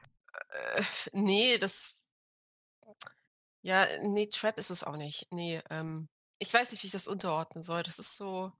[0.50, 2.05] Äh, nee, das.
[3.66, 5.26] Ja, nee, Trap ist es auch nicht.
[5.32, 6.08] Nee, ähm,
[6.38, 7.82] ich weiß nicht, wie ich das unterordnen soll.
[7.82, 8.52] Das ist so.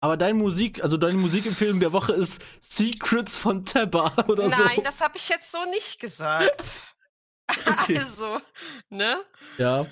[0.00, 4.64] Aber deine Musik, also deine Musikempfehlung der Woche ist Secrets von Tabba oder Nein, so.
[4.64, 6.64] Nein, das habe ich jetzt so nicht gesagt.
[7.66, 7.98] Okay.
[7.98, 8.38] Also,
[8.88, 9.24] ne?
[9.58, 9.86] Ja.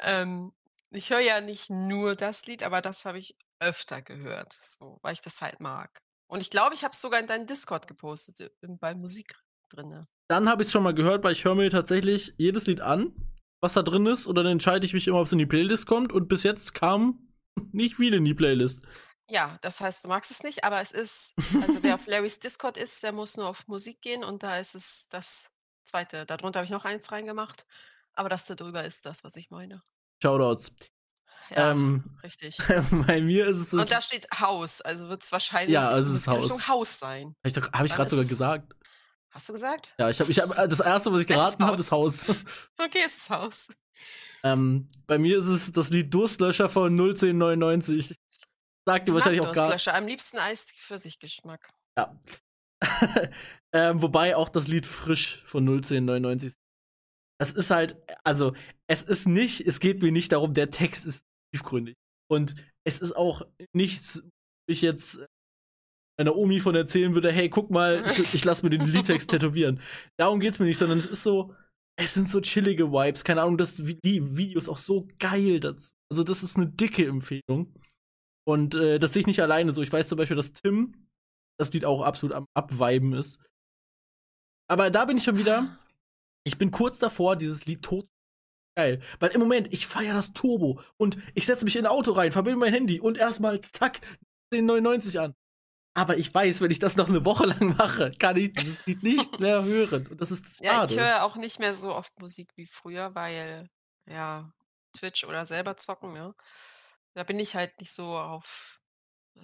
[0.00, 0.52] Ähm,
[0.90, 5.14] ich höre ja nicht nur das Lied, aber das habe ich öfter gehört, so, weil
[5.14, 5.98] ich das halt mag.
[6.28, 9.34] Und ich glaube, ich habe es sogar in deinen Discord gepostet, bei Musik
[9.70, 10.00] drin.
[10.28, 13.14] Dann habe ich es schon mal gehört, weil ich höre mir tatsächlich jedes Lied an,
[13.66, 15.86] was da drin ist, und dann entscheide ich mich immer, ob es in die Playlist
[15.86, 16.12] kommt.
[16.12, 17.18] Und bis jetzt kam
[17.72, 18.80] nicht viel in die Playlist.
[19.28, 22.76] Ja, das heißt, du magst es nicht, aber es ist also wer auf Larrys Discord
[22.78, 25.50] ist, der muss nur auf Musik gehen und da ist es das
[25.82, 26.24] Zweite.
[26.26, 27.66] Darunter habe ich noch eins reingemacht,
[28.14, 29.82] aber das da drüber ist das, was ich meine.
[30.22, 30.70] Shoutouts.
[31.50, 32.56] Ja, Ähm, richtig.
[33.06, 36.28] bei mir ist es Und da steht Haus, also wird es wahrscheinlich Ja, es ist
[36.28, 36.68] Richtung Haus.
[36.68, 37.26] Haus sein.
[37.26, 38.74] Habe ich, doch- hab ich gerade sogar es gesagt.
[39.36, 39.92] Hast du gesagt?
[39.98, 42.24] Ja, ich habe ich hab, das erste, was ich geraten habe, ist Haus.
[42.78, 43.68] Okay, es ist Haus.
[44.42, 48.14] Ähm, bei mir ist es das Lied Durstlöscher von 01099.
[48.86, 51.70] Sagt dir wahrscheinlich auch gar Durstlöscher, am liebsten Eis für sich Geschmack.
[51.98, 52.18] Ja.
[53.74, 56.54] ähm, wobei auch das Lied Frisch von 01099.
[57.38, 58.54] Das ist halt, also,
[58.86, 61.22] es ist nicht, es geht mir nicht darum, der Text ist
[61.52, 61.94] tiefgründig.
[62.30, 63.42] Und es ist auch
[63.74, 64.22] nichts,
[64.66, 65.20] ich jetzt
[66.18, 69.80] meiner Omi von erzählen würde, hey, guck mal, ich, ich lass mir den Liedtext tätowieren.
[70.16, 71.54] Darum geht's mir nicht, sondern es ist so,
[71.98, 73.24] es sind so chillige Vibes.
[73.24, 75.90] Keine Ahnung, das die Videos auch so geil dazu.
[76.10, 77.74] Also, das ist eine dicke Empfehlung.
[78.46, 79.82] Und äh, das sehe ich nicht alleine so.
[79.82, 81.08] Ich weiß zum Beispiel, dass Tim
[81.58, 83.40] das Lied auch absolut am Abweiben ist.
[84.68, 85.78] Aber da bin ich schon wieder.
[86.44, 88.06] Ich bin kurz davor, dieses Lied tot.
[88.76, 89.00] Geil.
[89.20, 92.30] Weil im Moment, ich feiere das Turbo und ich setze mich in ein Auto rein,
[92.30, 94.00] verbinde mein Handy und erstmal zack,
[94.52, 95.34] den 99 an.
[95.96, 99.02] Aber ich weiß, wenn ich das noch eine Woche lang mache, kann ich dieses Lied
[99.02, 100.06] nicht mehr hören.
[100.06, 100.64] Und das ist schade.
[100.66, 103.70] Ja, ich höre auch nicht mehr so oft Musik wie früher, weil,
[104.04, 104.52] ja,
[104.92, 106.34] Twitch oder selber zocken, ja.
[107.14, 108.78] Da bin ich halt nicht so auf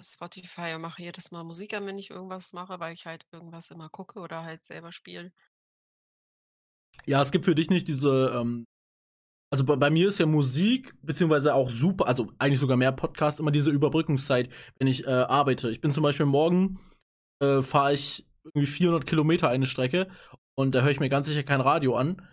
[0.02, 3.70] Spotify und mache jedes Mal Musik an, wenn ich irgendwas mache, weil ich halt irgendwas
[3.70, 5.32] immer gucke oder halt selber spiele.
[7.06, 8.66] Ja, es gibt für dich nicht diese, ähm,
[9.52, 13.38] also bei, bei, mir ist ja Musik, beziehungsweise auch super, also eigentlich sogar mehr Podcasts,
[13.38, 14.48] immer diese Überbrückungszeit,
[14.78, 15.70] wenn ich äh, arbeite.
[15.70, 16.80] Ich bin zum Beispiel morgen,
[17.40, 20.08] äh, fahre ich irgendwie 400 Kilometer eine Strecke
[20.54, 22.26] und da höre ich mir ganz sicher kein Radio an.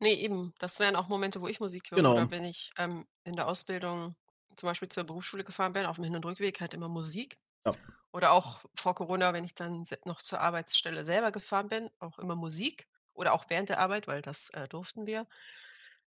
[0.00, 0.54] Nee, eben.
[0.58, 1.96] Das wären auch Momente, wo ich Musik höre.
[1.96, 2.14] Genau.
[2.14, 4.16] Oder wenn ich ähm, in der Ausbildung
[4.56, 7.38] zum Beispiel zur Berufsschule gefahren bin, auf dem Hin- und Rückweg halt immer Musik.
[7.66, 7.72] Ja.
[8.10, 12.36] Oder auch vor Corona, wenn ich dann noch zur Arbeitsstelle selber gefahren bin, auch immer
[12.36, 12.88] Musik.
[13.12, 15.26] Oder auch während der Arbeit, weil das äh, durften wir.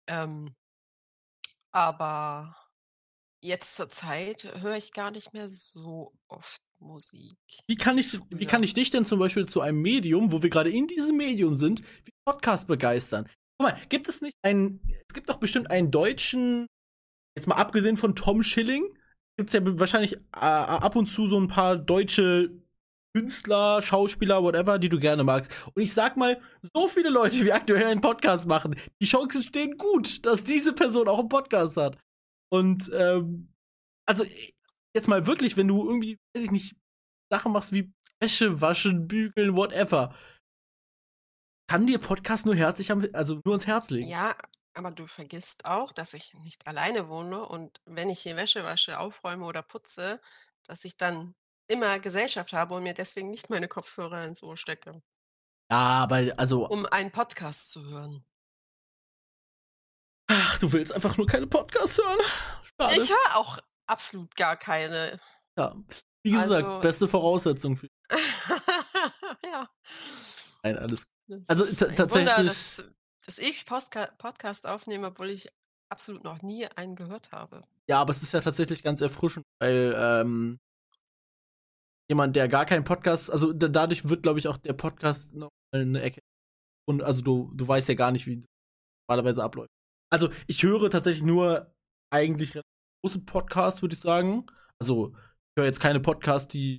[0.06, 0.54] Ähm,
[1.70, 2.56] aber
[3.40, 7.36] jetzt zur Zeit höre ich gar nicht mehr so oft Musik.
[7.66, 10.50] Wie kann ich, wie kann ich dich denn zum Beispiel zu einem Medium, wo wir
[10.50, 13.28] gerade in diesem Medium sind, wie Podcast begeistern?
[13.58, 16.66] Guck mal, gibt es nicht einen, es gibt doch bestimmt einen deutschen,
[17.36, 18.84] jetzt mal abgesehen von Tom Schilling,
[19.36, 22.63] gibt es ja wahrscheinlich äh, ab und zu so ein paar deutsche
[23.14, 25.52] Künstler, Schauspieler, whatever, die du gerne magst.
[25.74, 26.40] Und ich sag mal,
[26.74, 31.06] so viele Leute, wie aktuell einen Podcast machen, die Chancen stehen gut, dass diese Person
[31.06, 31.96] auch einen Podcast hat.
[32.52, 33.54] Und ähm,
[34.06, 34.24] also
[34.94, 36.76] jetzt mal wirklich, wenn du irgendwie, weiß ich nicht,
[37.30, 40.14] Sachen machst wie Wäsche waschen, bügeln, whatever,
[41.68, 44.08] kann dir Podcast nur herzlich, also nur ins Herz legen.
[44.08, 44.36] Ja,
[44.74, 48.98] aber du vergisst auch, dass ich nicht alleine wohne und wenn ich hier Wäsche wasche,
[48.98, 50.20] aufräume oder putze,
[50.66, 51.34] dass ich dann
[51.68, 55.02] immer Gesellschaft habe und mir deswegen nicht meine Kopfhörer ins Ohr stecke.
[55.70, 56.68] Ja, aber also.
[56.68, 58.24] Um einen Podcast zu hören.
[60.26, 62.18] Ach, du willst einfach nur keine Podcasts hören?
[62.80, 63.00] Schade.
[63.00, 65.20] Ich höre auch absolut gar keine.
[65.58, 65.76] Ja,
[66.22, 67.88] wie gesagt, also, beste Voraussetzung für.
[69.44, 69.68] ja.
[70.62, 71.06] Nein, alles.
[71.46, 72.10] Also tatsächlich.
[72.10, 72.82] Wunder, dass,
[73.24, 75.48] dass ich Postka Podcast aufnehme, obwohl ich
[75.90, 77.62] absolut noch nie einen gehört habe.
[77.86, 80.58] Ja, aber es ist ja tatsächlich ganz erfrischend, weil ähm,
[82.10, 86.02] jemand, der gar keinen Podcast, also dadurch wird, glaube ich, auch der Podcast noch eine
[86.02, 86.20] Ecke.
[86.86, 88.44] Und also du, du weißt ja gar nicht, wie
[89.08, 89.70] normalerweise abläuft.
[90.12, 91.74] Also ich höre tatsächlich nur
[92.12, 92.52] eigentlich
[93.02, 94.46] große Podcasts, würde ich sagen.
[94.80, 96.78] Also ich höre jetzt keine Podcasts, die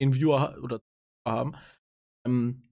[0.00, 0.80] den Viewer oder
[1.26, 1.54] haben.
[2.26, 2.68] Ähm,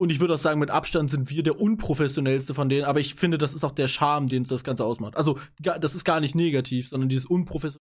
[0.00, 3.14] und ich würde auch sagen, mit Abstand sind wir der unprofessionellste von denen, aber ich
[3.16, 5.16] finde, das ist auch der Charme, den das Ganze ausmacht.
[5.16, 7.87] Also, das ist gar nicht negativ, sondern dieses unprofessionelle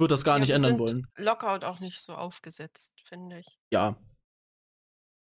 [0.00, 1.06] würde das gar ja, nicht ändern wollen.
[1.16, 3.58] Lockout auch nicht so aufgesetzt, finde ich.
[3.70, 3.96] Ja.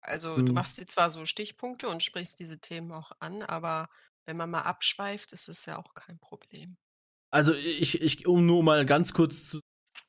[0.00, 0.46] Also hm.
[0.46, 3.88] du machst dir zwar so Stichpunkte und sprichst diese Themen auch an, aber
[4.24, 6.76] wenn man mal abschweift, ist es ja auch kein Problem.
[7.30, 9.60] Also ich, ich um nur mal ganz kurz zu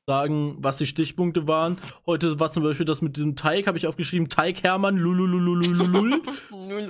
[0.05, 1.77] sagen, was die Stichpunkte waren.
[2.05, 6.21] Heute war zum Beispiel das mit diesem Teig, habe ich aufgeschrieben, Teig Hermann, lulululululul.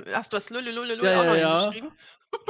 [0.12, 1.66] Hast du das lululululul ja, ja, ja.
[1.66, 1.92] geschrieben?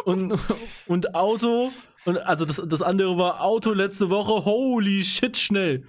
[0.05, 0.39] und,
[0.87, 1.71] und Auto,
[2.05, 5.87] und also das, das andere war Auto letzte Woche, holy shit, schnell.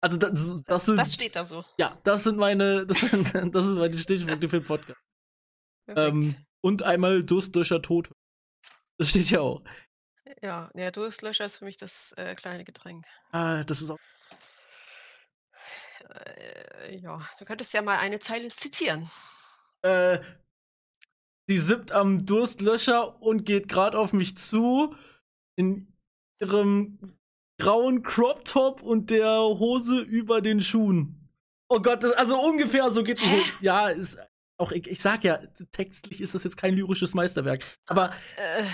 [0.00, 0.96] Also das, das sind.
[0.96, 1.64] Das steht da so.
[1.78, 5.00] Ja, das sind meine, das sind, das sind meine Stichpunkte für den Podcast.
[5.88, 8.10] Ähm, und einmal Durstlöscher tot.
[8.98, 9.62] Das steht ja auch.
[10.42, 13.04] Ja, der Durstlöscher ist für mich das äh, kleine Getränk.
[13.32, 13.98] Ah, das ist auch.
[16.10, 19.10] Äh, ja, du könntest ja mal eine Zeile zitieren.
[19.82, 20.18] Äh,
[21.46, 24.96] Sie sippt am Durstlöscher und geht gerade auf mich zu
[25.56, 25.92] in
[26.40, 27.18] ihrem
[27.58, 31.28] grauen Crop Top und der Hose über den Schuhen.
[31.68, 33.28] Oh Gott, das, also ungefähr so geht es.
[33.60, 34.18] Ja, ist
[34.56, 35.38] auch ich, ich sag ja,
[35.72, 38.64] textlich ist das jetzt kein lyrisches Meisterwerk, aber äh,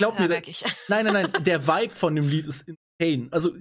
[0.00, 0.42] glaub ja, mir, der,
[0.88, 2.64] nein, nein, nein, der Vibe von dem Lied ist
[2.98, 3.28] insane.
[3.30, 3.54] Also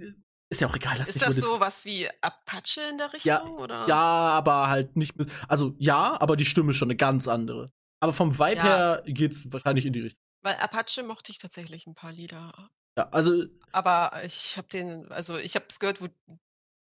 [0.51, 0.99] Ist ja auch egal.
[1.07, 3.29] Ist das so was wie Apache in der Richtung?
[3.29, 3.87] Ja, oder?
[3.87, 5.29] Ja, aber halt nicht mit.
[5.47, 7.71] Also ja, aber die Stimme ist schon eine ganz andere.
[8.01, 8.63] Aber vom Vibe Ja.
[8.63, 10.21] her geht's wahrscheinlich in die Richtung.
[10.41, 12.69] Weil Apache mochte ich tatsächlich ein paar Lieder.
[12.97, 16.07] Ja, also Aber ich habe den, also ich habe es gehört, wo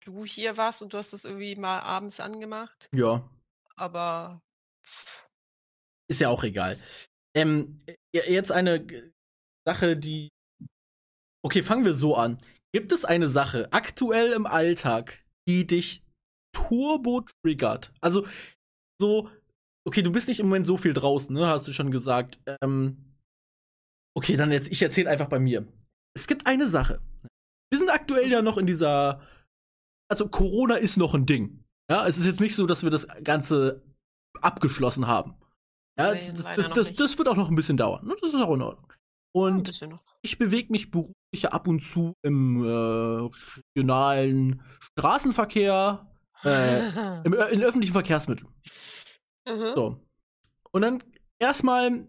[0.06, 2.90] du hier warst und du hast das irgendwie mal abends angemacht.
[2.94, 3.30] ja,
[3.76, 4.42] Aber
[4.86, 5.28] pff,
[6.10, 6.78] ist ja auch egal.
[7.36, 7.80] Ähm,
[8.14, 8.86] j- jetzt eine
[9.68, 10.30] Sache, die.
[11.46, 12.38] Okay, fangen wir so an.
[12.74, 16.04] Gibt es eine Sache aktuell im Alltag, die dich
[16.56, 17.94] turbo triggert?
[18.02, 18.26] Also,
[19.00, 19.30] so,
[19.88, 21.48] okay, du bist nicht im Moment so viel draußen, ne?
[21.48, 22.40] Hast du schon gesagt.
[22.62, 22.98] Ähm,
[24.18, 25.68] okay, dann jetzt, ich erzähle einfach bei mir.
[26.16, 27.02] Es gibt eine Sache.
[27.72, 29.22] Wir sind aktuell ja noch in dieser.
[30.10, 31.64] Also, Corona ist noch ein Ding.
[31.92, 33.82] Ja, es ist jetzt nicht so, dass wir das Ganze
[34.42, 35.36] abgeschlossen haben.
[36.00, 38.06] Ja, Nee, das, das, das, das wird auch noch ein bisschen dauern.
[38.08, 38.16] ne?
[38.22, 38.93] Das ist auch in Ordnung.
[39.36, 39.82] Und
[40.22, 43.30] ich bewege mich beruflich ab und zu im äh,
[43.76, 44.62] regionalen
[44.98, 46.08] Straßenverkehr,
[46.44, 46.80] äh,
[47.26, 48.54] im, in öffentlichen Verkehrsmitteln.
[49.48, 49.74] Mhm.
[49.76, 50.00] So.
[50.72, 51.04] Und dann
[51.40, 52.08] erstmal,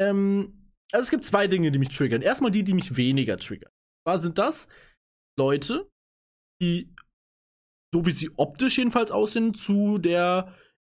[0.00, 2.22] ähm, also es gibt zwei Dinge, die mich triggern.
[2.22, 3.72] Erstmal die, die mich weniger triggern.
[4.04, 4.68] Was sind das?
[5.38, 5.88] Leute,
[6.62, 6.94] die,
[7.92, 10.54] so wie sie optisch jedenfalls aussehen, zu der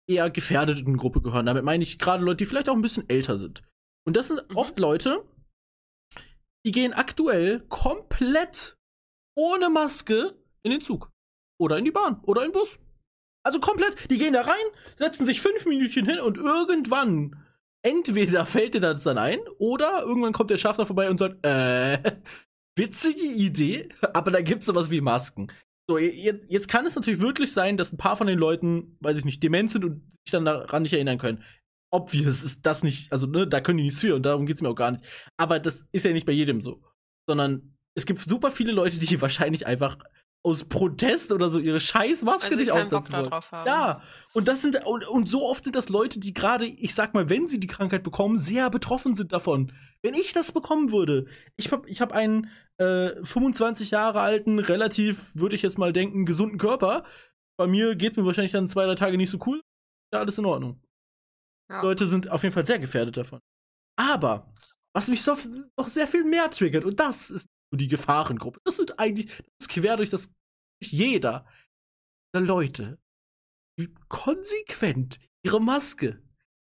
[0.09, 1.45] eher gefährdeten Gruppe gehören.
[1.45, 3.63] Damit meine ich gerade Leute, die vielleicht auch ein bisschen älter sind.
[4.05, 4.57] Und das sind Mhm.
[4.57, 5.23] oft Leute,
[6.67, 8.77] die gehen aktuell komplett
[9.37, 11.13] ohne Maske in den Zug.
[11.57, 12.19] Oder in die Bahn.
[12.23, 12.81] Oder in den Bus.
[13.45, 14.65] Also komplett, die gehen da rein,
[14.97, 17.41] setzen sich fünf Minütchen hin und irgendwann,
[17.83, 21.99] entweder fällt dir das dann ein, oder irgendwann kommt der Schaffner vorbei und sagt, äh,
[22.75, 25.49] witzige Idee, aber da gibt's sowas wie Masken.
[25.89, 29.19] So, jetzt, jetzt kann es natürlich wirklich sein, dass ein paar von den Leuten, weiß
[29.19, 31.45] ich nicht, dement sind und sich dann daran nicht erinnern können.
[31.91, 34.69] Obvious ist das nicht, also ne, da können die nichts für und darum geht's mir
[34.69, 35.03] auch gar nicht.
[35.37, 36.81] Aber das ist ja nicht bei jedem so.
[37.29, 39.97] Sondern es gibt super viele Leute, die wahrscheinlich einfach
[40.43, 43.29] aus Protest oder so ihre scheiß Maske Also nicht aufsetzen wollen.
[43.29, 43.67] drauf haben.
[43.67, 44.01] Ja,
[44.33, 47.29] und das sind und, und so oft sind das Leute, die gerade, ich sag mal,
[47.29, 49.73] wenn sie die Krankheit bekommen, sehr betroffen sind davon.
[50.01, 51.25] Wenn ich das bekommen würde,
[51.57, 56.25] ich hab, ich hab einen äh, 25 Jahre alten, relativ, würde ich jetzt mal denken,
[56.25, 57.03] gesunden Körper.
[57.57, 59.61] Bei mir geht's mir wahrscheinlich dann zwei, drei Tage nicht so cool.
[60.13, 60.79] Ja, alles in Ordnung.
[61.69, 61.81] Ja.
[61.81, 63.41] Leute sind auf jeden Fall sehr gefährdet davon.
[63.99, 64.53] Aber,
[64.95, 65.37] was mich so,
[65.77, 69.45] noch sehr viel mehr triggert, und das ist so die Gefahrengruppe, das sind eigentlich, das
[69.61, 70.31] ist quer durch das,
[70.81, 71.45] durch jeder
[72.33, 72.99] der Leute,
[73.79, 76.21] die konsequent ihre Maske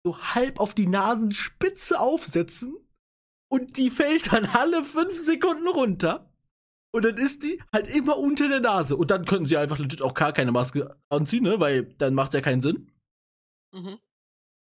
[0.06, 2.78] so halb auf die Nasenspitze aufsetzen
[3.52, 6.32] und die fällt dann alle fünf Sekunden runter.
[6.94, 8.96] Und dann ist die halt immer unter der Nase.
[8.96, 11.60] Und dann könnten sie einfach legit auch gar keine Maske anziehen, ne?
[11.60, 12.92] Weil dann macht's ja keinen Sinn.
[13.74, 14.00] Mhm.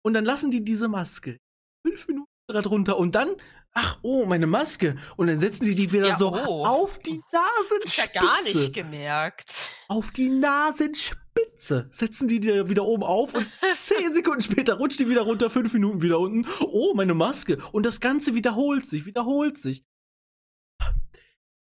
[0.06, 1.40] Und dann lassen die diese Maske
[1.82, 3.30] fünf Minuten drunter und dann,
[3.72, 4.98] ach, oh, meine Maske.
[5.18, 6.64] Und dann setzen die die wieder Ja, so oh.
[6.64, 8.10] auf die Ich ja Nasenspitze.
[8.14, 9.72] gar nicht gemerkt.
[9.88, 15.10] Auf die Nasenspitze setzen die die wieder oben auf und zehn Sekunden später rutscht die
[15.10, 16.48] wieder runter, fünf Minuten wieder unten.
[16.60, 17.58] Oh, meine Maske.
[17.72, 19.84] Und das Ganze wiederholt sich, wiederholt sich.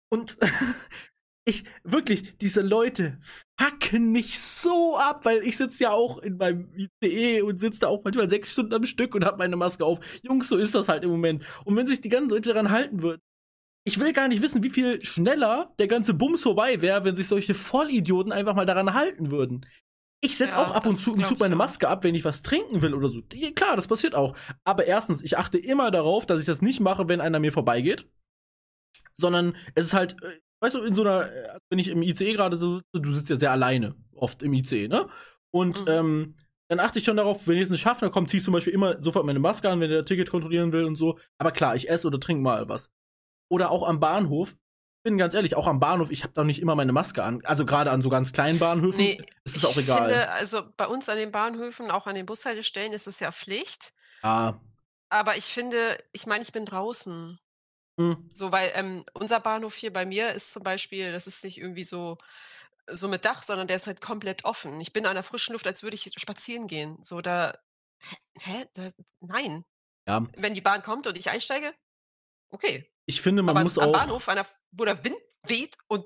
[0.09, 0.37] Und
[1.47, 3.17] ich, wirklich, diese Leute
[3.59, 7.87] fucken mich so ab, weil ich sitze ja auch in meinem ICE und sitze da
[7.87, 9.99] auch manchmal sechs Stunden am Stück und habe meine Maske auf.
[10.23, 11.45] Jungs, so ist das halt im Moment.
[11.63, 13.21] Und wenn sich die ganzen Leute daran halten würden,
[13.85, 17.27] ich will gar nicht wissen, wie viel schneller der ganze Bums vorbei wäre, wenn sich
[17.27, 19.65] solche Vollidioten einfach mal daran halten würden.
[20.19, 21.55] Ich setze Ja, auch ab und zu im Zug meine.
[21.55, 23.21] Maske ab, wenn ich was trinken will oder so.
[23.55, 24.35] Klar, das passiert auch.
[24.65, 28.09] Aber erstens, ich achte immer darauf, dass ich das nicht mache, wenn einer mir vorbeigeht.
[29.13, 32.33] Sondern es ist halt, äh, weißt du, in so einer, äh, wenn ich im ICE
[32.33, 35.09] gerade so sitze, du sitzt ja sehr alleine, oft im ICE, ne?
[35.51, 35.87] Und Mhm.
[35.87, 36.35] ähm,
[36.69, 39.01] dann achte ich schon darauf, wenn jetzt ein Schaffner kommt, ziehe ich zum Beispiel immer
[39.01, 41.17] sofort meine Maske an, wenn der Ticket kontrollieren will und so.
[41.37, 42.91] Aber klar, ich esse oder trinke mal was.
[43.49, 44.55] Oder auch am Bahnhof.
[45.03, 47.39] Bin ganz ehrlich, auch am Bahnhof, ich habe da nicht immer meine Maske an.
[47.45, 50.09] Also gerade an so ganz kleinen Bahnhöfen Nee, ist es ich auch egal.
[50.09, 53.93] Finde, also bei uns an den Bahnhöfen, auch an den Bushaltestellen, ist es ja Pflicht.
[54.23, 54.55] ah,
[55.09, 57.39] Aber ich finde, ich meine, ich bin draußen.
[57.97, 61.57] Hm, So, weil ähm, unser Bahnhof hier bei mir ist zum Beispiel, das ist nicht
[61.57, 62.17] irgendwie so,
[62.89, 64.79] so mit Dach, sondern der ist halt komplett offen.
[64.81, 66.97] Ich bin an der frischen Luft, als würde ich spazieren gehen.
[67.03, 67.57] So, da,
[68.39, 68.65] hä?
[68.73, 68.89] Da,
[69.19, 69.65] nein.
[70.07, 70.25] ja.
[70.37, 71.73] Wenn die Bahn kommt und ich einsteige,
[72.49, 72.89] okay.
[73.05, 73.93] Ich finde, man Aber muss am auch.
[73.93, 76.05] Bahnhof, an der, wo der Wind weht und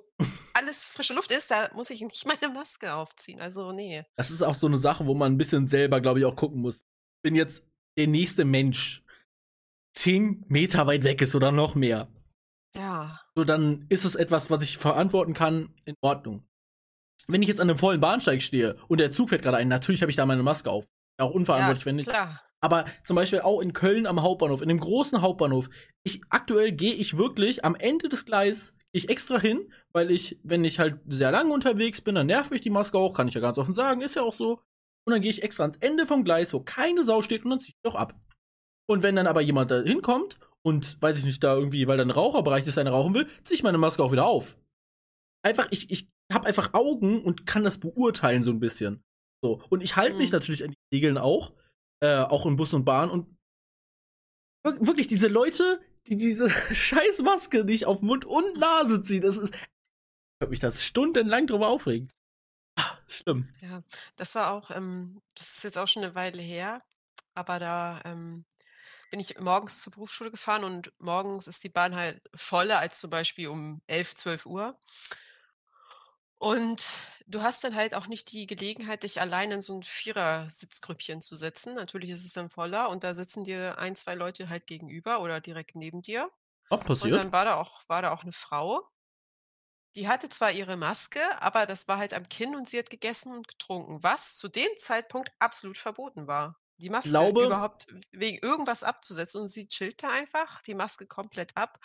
[0.53, 3.41] alles frische Luft ist, da muss ich nicht meine Maske aufziehen.
[3.41, 4.05] Also, nee.
[4.15, 6.61] Das ist auch so eine Sache, wo man ein bisschen selber, glaube ich, auch gucken
[6.61, 6.85] muss.
[7.23, 7.63] Wenn jetzt
[7.97, 9.00] der nächste Mensch
[9.93, 12.07] zehn Meter weit weg ist oder noch mehr,
[12.75, 13.19] Ja.
[13.35, 16.43] so dann ist es etwas, was ich verantworten kann, in Ordnung.
[17.27, 20.01] Wenn ich jetzt an einem vollen Bahnsteig stehe und der Zug fährt gerade ein, natürlich
[20.01, 20.85] habe ich da meine Maske auf.
[21.19, 22.09] Auch unverantwortlich, ja, wenn nicht.
[22.09, 22.41] Klar.
[22.61, 25.69] Aber zum Beispiel auch in Köln am Hauptbahnhof, in dem großen Hauptbahnhof.
[26.03, 30.63] Ich, aktuell gehe ich wirklich am Ende des Gleis, ich extra hin, weil ich, wenn
[30.63, 33.41] ich halt sehr lange unterwegs bin, dann nervt mich die Maske auch, kann ich ja
[33.41, 34.61] ganz offen sagen, ist ja auch so.
[35.05, 37.59] Und dann gehe ich extra ans Ende vom Gleis, wo keine Sau steht, und dann
[37.61, 38.13] ziehe ich doch ab.
[38.89, 42.03] Und wenn dann aber jemand da hinkommt und, weiß ich nicht, da irgendwie, weil da
[42.03, 44.57] ein Raucherbereich ist, einer rauchen will, ziehe ich meine Maske auch wieder auf.
[45.43, 49.03] Einfach, ich, ich habe einfach Augen und kann das beurteilen so ein bisschen.
[49.43, 49.63] So.
[49.69, 50.33] Und ich halte mich Mhm.
[50.35, 51.53] natürlich an die Regeln auch,
[52.03, 53.27] äh, auch in Bus und Bahn und
[54.65, 59.37] wir- wirklich diese Leute, die diese scheiß Maske nicht auf Mund und Nase ziehen, das
[59.37, 59.55] ist,
[60.43, 62.09] ich mich das stundenlang drüber aufregen.
[62.77, 63.49] Ah, Schlimm.
[63.61, 63.83] Ja,
[64.15, 66.83] das war auch, ähm das ist jetzt auch schon eine Weile her,
[67.35, 68.45] aber da, ähm,
[69.11, 73.11] bin ich morgens zur Berufsschule gefahren und morgens ist die Bahn halt voller als zum
[73.11, 74.79] Beispiel um 11, Uhr.
[76.41, 76.83] Und
[77.27, 81.35] du hast dann halt auch nicht die Gelegenheit, dich allein in so 'n Vierer-Sitzgrüppchen zu
[81.35, 81.75] setzen.
[81.75, 85.39] Natürlich ist es dann voller und da sitzen dir ein, 2 Leute halt gegenüber oder
[85.39, 86.31] direkt neben dir.
[86.71, 87.17] Auch Und passiert.
[87.17, 88.89] dann war da auch war da auch 'ne Frau,
[89.95, 93.33] die hatte zwar ihre Maske, aber das war halt am Kinn und sie hat gegessen
[93.33, 96.60] und getrunken, was zu dem Zeitpunkt absolut verboten war.
[96.81, 101.57] Die Maske Glaube überhaupt wegen irgendwas abzusetzen und sie chillt da einfach, die Maske komplett
[101.57, 101.79] ab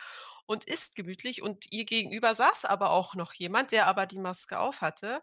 [0.46, 4.58] und isst gemütlich und ihr gegenüber saß aber auch noch jemand, der aber die Maske
[4.58, 5.22] aufhatte.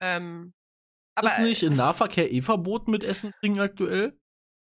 [0.00, 0.54] Ähm,
[1.16, 4.18] aber, ist nicht im das Nahverkehr eh verboten mit Essen trinken aktuell?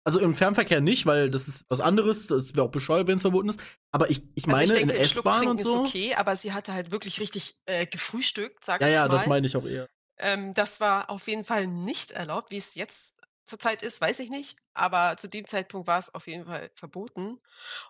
[0.05, 3.23] Also im Fernverkehr nicht, weil das ist was anderes, das wäre auch bescheuert, wenn es
[3.23, 3.61] verboten ist.
[3.93, 5.75] Aber ich, ich also, meine ich in denke, 'n Schluck S-Bahn und so.
[5.75, 9.27] ist okay, aber sie hatte halt wirklich richtig, äh, gefrühstückt, sage Ja, ich's ja, das
[9.27, 9.27] mal.
[9.27, 9.89] meine ich auch eher.
[10.19, 12.51] Ähm, das war auf jeden Fall nicht erlaubt.
[12.53, 16.27] Wie es jetzt zurzeit ist, weiß ich nicht, aber zu dem Zeitpunkt war es auf
[16.27, 17.41] jeden Fall verboten.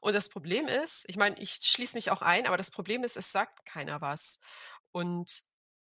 [0.00, 3.16] Und das Problem ist ich meine, ich schließe mich auch ein, aber das Problem ist,
[3.16, 4.40] es sagt keiner was.
[4.92, 5.42] Und,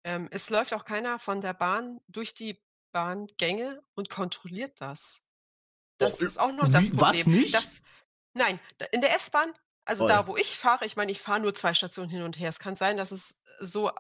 [0.04, 5.22] ähm, es läuft auch keiner von der Bahn durch die Bahngänge und kontrolliert das.
[5.24, 5.26] Oh,
[6.00, 7.42] Das ist auch noch das was Problem.
[7.42, 7.54] nicht?
[7.56, 7.82] Das
[8.34, 8.60] nein,
[8.92, 9.54] in der S-Bahn
[9.86, 10.10] also, Toll.
[10.10, 12.50] da, wo ich fahre ich meine, ich fahre nur 2 Stationen hin und her.
[12.50, 13.92] Es kann sein, dass es so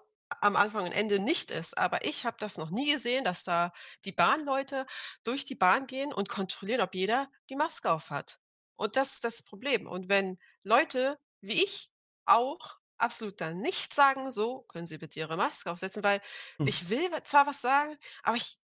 [0.41, 3.73] am Anfang und Ende nicht ist, aber ich habe das noch nie gesehen, dass da
[4.05, 4.85] die Bahnleute
[5.23, 8.39] durch die Bahn gehen und kontrollieren, ob jeder die Maske auf hat.
[8.75, 9.87] Und das ist das Problem.
[9.87, 11.91] Und wenn Leute wie ich
[12.25, 16.21] auch absolut dann nicht sagen: „So, können Sie bitte Ihre Maske aufsetzen“, weil
[16.59, 16.65] Hm.
[16.65, 18.57] ich will zwar was sagen, aber ich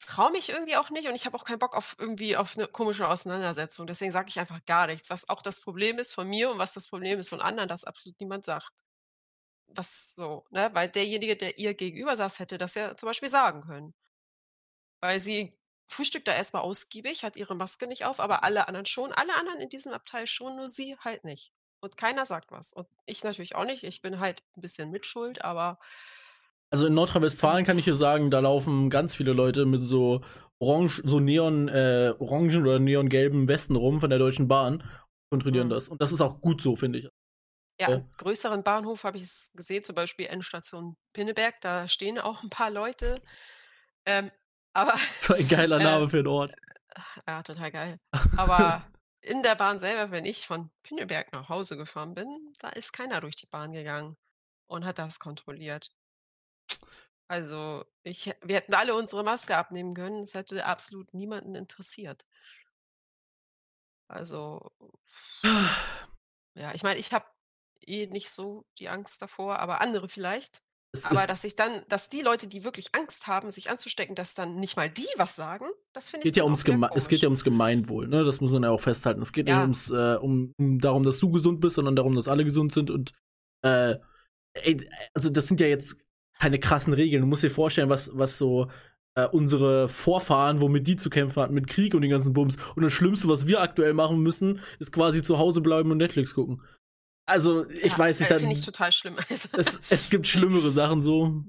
[0.00, 2.66] traue mich irgendwie auch nicht und ich habe auch keinen Bock auf irgendwie auf 'ne
[2.68, 3.86] komische Auseinandersetzung.
[3.86, 6.72] Deswegen sage ich einfach gar nichts, was auch das Problem ist von mir und was
[6.74, 8.70] das Problem ist von anderen, dass absolut niemand sagt.
[9.68, 10.70] Was so, ne?
[10.74, 13.94] Weil derjenige, der ihr gegenüber saß, hätte das ja zum Beispiel sagen können.
[15.02, 15.58] Weil sie
[15.90, 19.12] frühstückt da erst mal ausgiebig, hat ihre Maske nicht auf, aber alle anderen schon.
[19.12, 21.52] Alle anderen in diesem Abteil schon, nur sie halt nicht.
[21.80, 22.72] Und keiner sagt was.
[22.72, 23.84] Und ich natürlich auch nicht.
[23.84, 25.78] Ich bin halt 'n bisschen mitschuld, aber
[26.70, 30.20] Also in Nordrhein-Westfalen kann ich dir sagen, da laufen ganz viele Leute mit so
[30.58, 34.82] orange, so neon, äh, orangen oder neongelben Westen rum von der Deutschen Bahn,
[35.30, 35.70] kontrollieren Mhm.
[35.70, 35.88] das.
[35.88, 37.08] Und das ist auch gut so, finde ich.
[37.80, 42.18] Ja, Äh, am größeren Bahnhof habe ich es gesehen, zum Beispiel Endstation Pinneberg, da stehen
[42.18, 43.22] auch 'n paar Leute.
[44.06, 44.30] Ähm,
[44.74, 46.54] aber, so ein geiler äh Name für 'n Ort.
[47.26, 48.00] ja, total geil.
[48.34, 48.86] Aber
[49.20, 53.20] in der Bahn selber, wenn ich von Pinneberg nach Hause gefahren bin, da ist keiner
[53.20, 54.16] durch die Bahn gegangen
[54.66, 55.90] und hat das kontrolliert.
[57.30, 60.22] Also, ich wir hätten alle unsere Maske abnehmen können.
[60.22, 62.24] Es hätte absolut niemanden interessiert.
[64.10, 64.72] Also
[66.54, 67.26] ja, ich meine, ich habe
[67.86, 70.62] eh nicht so die Angst davor, aber andere vielleicht.
[70.92, 74.32] Es Aber dass sich dann dass die Leute, die wirklich Angst haben, sich anzustecken, dass
[74.34, 76.64] dann nicht mal die was sagen, das finde ich geht ja ums
[76.94, 78.24] es geht ja ums Gemeinwohl, ne?
[78.24, 79.20] Das muss man ja auch festhalten.
[79.20, 79.60] Es geht nicht Ja.
[79.62, 82.90] ums, äh, um um darum, dass du gesund bist, sondern darum, dass alle gesund sind
[82.90, 83.12] und,
[83.62, 83.96] äh,
[84.54, 85.96] ey, also das sind ja jetzt
[86.38, 87.20] keine krassen Regeln.
[87.22, 88.68] Du musst dir vorstellen, was was so,
[89.14, 92.56] äh, unsere Vorfahren, womit die zu kämpfen hatten, mit Krieg und den ganzen Bums.
[92.76, 96.34] Und das Schlimmste, was wir aktuell machen müssen, ist quasi zu Hause bleiben und Netflix
[96.34, 96.62] gucken.
[97.28, 99.16] Also, ich Ja, weiß nicht, äh, finde ich total schlimm.
[99.30, 101.44] Also es es gibt schlimmere Sachen so.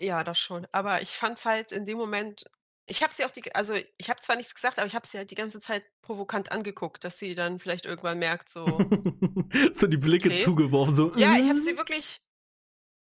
[0.00, 0.66] Ja, das schon.
[0.72, 2.44] Aber ich fand's halt in dem Moment
[2.88, 5.18] ich habe sie auch die also, ich habe zwar nichts gesagt, aber ich habe sie
[5.18, 8.94] halt die ganze Zeit provokant angeguckt, dass sie dann vielleicht irgendwann merkt, so
[9.72, 10.40] so die Blicke Okay.
[10.40, 11.12] zugeworfen, so.
[11.16, 12.20] Ja, ich habe sie wirklich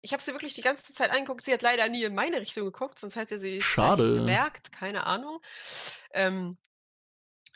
[0.02, 1.44] ich habe sie wirklich die ganze Zeit angeguckt.
[1.44, 4.14] Sie hat leider nie in meine Richtung geguckt, sonst hätte sie's vielleicht Schade.
[4.14, 5.40] gemerkt, keine Ahnung.
[6.12, 6.56] Ähm,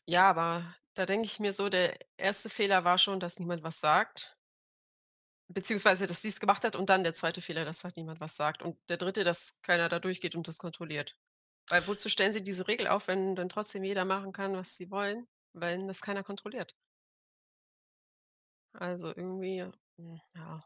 [0.07, 3.81] ja, aber da denke ich mir so, der erste Fehler war schon, dass niemand was
[3.81, 4.37] sagt.
[5.49, 8.63] Beziehungsweise, dass sie's gemacht hat und dann der zweite Fehler, dass halt niemand was sagt.
[8.63, 11.19] Und der dritte, dass keiner da durchgeht und das kontrolliert.
[11.69, 14.91] Weil wozu stellen sie diese Regel auf, wenn dann trotzdem jeder machen kann, was sie
[14.91, 16.75] wollen, wenn das keiner kontrolliert?
[18.73, 19.63] Also, irgendwie,
[19.97, 20.65] hm, ja.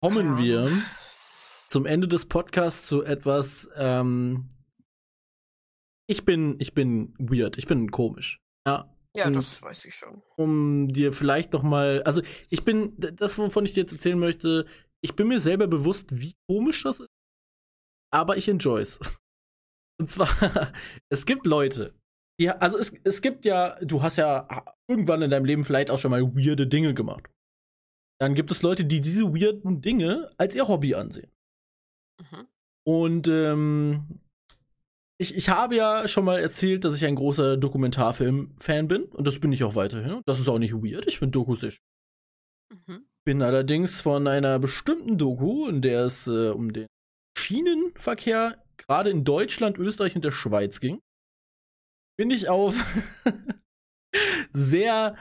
[0.00, 0.38] Keine Kommen Ahnung.
[0.38, 0.82] wir
[1.68, 4.48] zum Ende des Podcasts zu etwas, ähm
[6.12, 8.88] ich bin ich bin weird, ich bin komisch, ja.
[9.14, 10.22] Ja, und das weiß ich schon.
[10.36, 14.66] Um dir vielleicht noch mal, also ich bin, das, wovon ich dir jetzt erzählen möchte,
[15.02, 17.10] ich bin mir selber bewusst, wie komisch das ist,
[18.10, 18.98] aber ich enjoy's.
[20.00, 20.28] Und zwar,
[21.10, 21.94] es gibt Leute,
[22.40, 24.48] die, also es, es gibt ja, du hast ja
[24.88, 27.28] irgendwann in deinem Leben vielleicht auch schon mal weirde Dinge gemacht.
[28.18, 31.30] Dann gibt es Leute, die diese weirden Dinge als ihr Hobby ansehen.
[32.18, 32.46] Mhm.
[32.84, 34.21] Und ähm,
[35.18, 39.04] ich, ich habe ja schon mal erzählt, dass ich ein großer Dokumentarfilm-Fan bin.
[39.04, 40.22] Und das bin ich auch weiterhin.
[40.26, 41.06] Das ist auch nicht weird.
[41.06, 41.84] Ich finde Dokus sehr schön.
[42.86, 43.06] Mhm.
[43.24, 46.86] Bin allerdings von einer bestimmten Doku, in der es äh, um den
[47.38, 51.00] Schienenverkehr gerade in Deutschland, Österreich und der Schweiz ging,
[52.18, 52.74] bin ich auf
[54.52, 55.16] sehr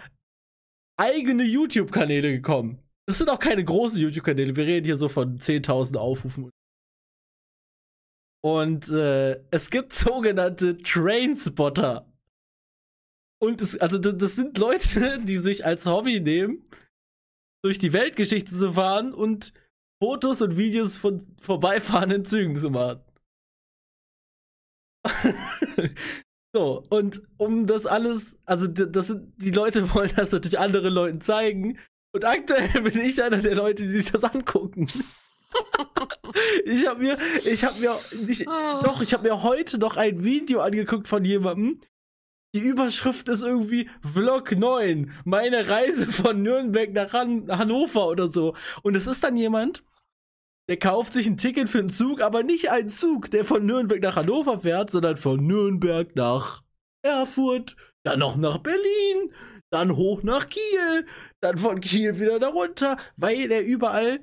[0.99, 2.79] eigene YouTube-Kanäle gekommen.
[3.07, 4.55] Das sind auch keine großen YouTube-Kanäle.
[4.55, 6.49] Wir reden hier so von 10.000 Aufrufen.
[8.43, 12.11] Und äh, es gibt sogenannte Trainspotter.
[13.39, 16.63] Und es, also das sind Leute, die sich als Hobby nehmen,
[17.63, 19.53] durch die Weltgeschichte zu fahren und
[20.01, 23.03] Fotos und Videos von vorbeifahrenden Zügen zu machen.
[26.55, 31.21] so, und um das alles, also das sind, die Leute wollen das natürlich anderen Leuten
[31.21, 31.77] zeigen.
[32.13, 34.87] Und aktuell bin ich einer der Leute, die sich das angucken
[36.65, 37.95] ich habe mir, ich habe mir,
[38.25, 38.83] nicht, oh.
[38.83, 41.81] doch, ich habe mir heute noch ein Video angeguckt von jemandem.
[42.53, 48.55] Die Überschrift ist irgendwie Vlog 9, meine Reise von Nürnberg nach Han Hannover oder so.
[48.83, 49.83] Und es ist dann jemand,
[50.67, 54.01] der kauft sich ein Ticket für einen Zug, aber nicht einen Zug, der von Nürnberg
[54.01, 56.63] nach Hannover fährt, sondern von Nürnberg nach
[57.03, 59.33] Erfurt, dann noch nach Berlin,
[59.69, 61.05] dann hoch nach Kiel,
[61.39, 64.19] dann von Kiel wieder darunter, weil er überall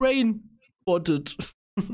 [0.00, 0.55] Rain
[0.86, 1.36] spottet.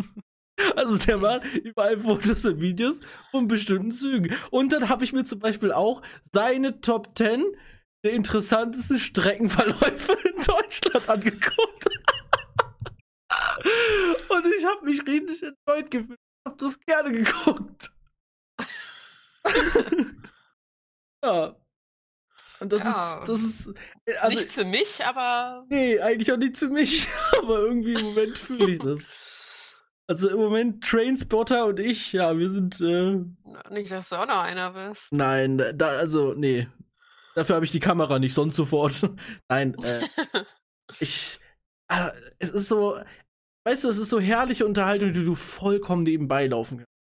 [0.77, 3.01] Also der macht überall Fotos und Videos
[3.33, 4.33] von bestimmten Zügen.
[4.51, 7.45] Und dann habe ich mir zum Beispiel auch seine Top 10
[8.05, 11.89] der interessantesten Streckenverläufe in Deutschland angeguckt.
[14.29, 16.21] und ich habe mich richtig enttäuscht gefühlt.
[16.21, 17.91] Ich habe das gerne geguckt.
[21.25, 21.57] ja.
[22.63, 23.75] Und das ja, ist, das ist.
[24.21, 25.67] Also, nichts für mich, aber.
[25.69, 27.09] Nee, eigentlich auch nichts für mich.
[27.39, 29.09] aber irgendwie im Moment fühle ich das.
[30.07, 32.81] Also im Moment Trainspotter und ich, ja, wir sind.
[32.81, 33.25] Äh,
[33.71, 35.13] nicht, dass du auch noch einer bist.
[35.13, 36.69] Nein, da, also, nee.
[37.35, 39.11] Dafür habe ich die Kamera nicht sonst sofort.
[39.49, 40.01] Nein, äh,
[41.01, 41.41] ich.
[41.89, 42.97] Äh, es ist so.
[43.65, 46.92] Weißt du, es ist so herrliche Unterhaltung, die du vollkommen nebenbei laufen kannst.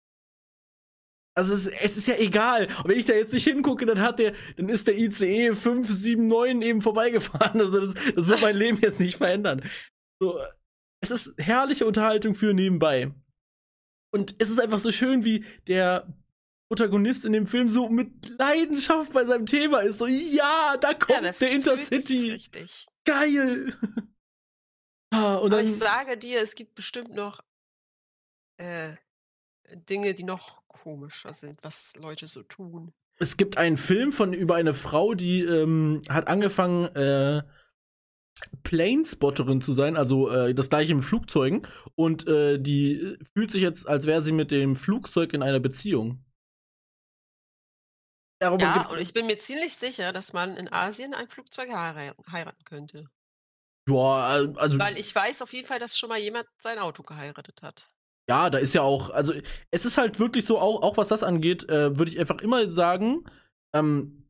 [1.34, 2.66] Also es, es, ist ja egal.
[2.66, 6.68] Und wenn ich da jetzt nicht hingucke, dann hat der, dann ist der ICE 579
[6.68, 7.60] eben vorbeigefahren.
[7.60, 9.62] Also das, das wird mein Leben jetzt nicht verändern.
[10.20, 10.38] So,
[11.02, 13.12] es ist herrliche Unterhaltung für nebenbei.
[14.14, 16.06] Und es ist einfach so schön, wie der
[16.68, 19.98] Protagonist in dem Film so mit Leidenschaft bei seinem Thema ist.
[19.98, 22.42] So, ja, da kommt ja, der, Intercity.
[23.04, 23.76] Geil.
[25.10, 27.42] ah, und dann, Aber ich sage dir, es gibt bestimmt noch
[28.58, 28.94] äh,
[29.76, 32.92] Dinge, die noch komischer sind, was Leute so tun.
[33.18, 37.42] Es gibt einen Film von über eine Frau, die ähm, hat angefangen, äh,
[38.64, 41.66] Planespotterin zu sein, also äh, das gleiche mit Flugzeugen.
[41.94, 46.24] Und äh, die fühlt sich jetzt, als wäre sie mit dem Flugzeug in einer Beziehung.
[48.40, 52.64] Darüber ja, und ich bin mir ziemlich sicher, dass man in Asien ein Flugzeug heiraten
[52.64, 53.08] könnte.
[53.88, 54.78] Ja, äh, also.
[54.78, 57.88] Weil ich weiß auf jeden Fall, dass schon mal jemand sein Auto geheiratet hat.
[58.28, 59.32] Ja, da ist ja auch, also
[59.70, 62.70] es ist halt wirklich so, auch, auch was das angeht, äh, würde ich einfach immer
[62.70, 63.24] sagen,
[63.74, 64.28] ähm,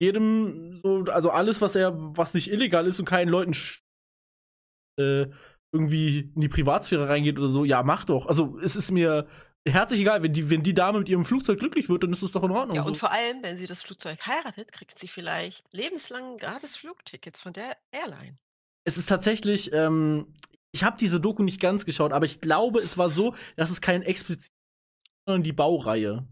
[0.00, 3.54] jedem so, also alles, was er, was nicht illegal ist und keinen Leuten
[4.98, 5.26] äh,
[5.72, 8.26] irgendwie in die Privatsphäre reingeht oder so, ja, mach doch.
[8.26, 9.28] Also es ist mir
[9.66, 12.32] herzlich egal, wenn die, wenn die Dame mit ihrem Flugzeug glücklich wird, dann ist das
[12.32, 12.76] doch in Ordnung.
[12.76, 13.00] Ja, und so.
[13.00, 17.76] vor allem, wenn sie das Flugzeug heiratet, kriegt sie vielleicht lebenslang gratis Flugtickets von der
[17.90, 18.38] Airline.
[18.84, 20.26] Es ist tatsächlich, ähm,
[20.74, 23.80] ich habe diese Doku nicht ganz geschaut, aber ich glaube, es war so, dass es
[23.80, 24.52] kein explizit,
[25.24, 26.26] sondern die Baureihe.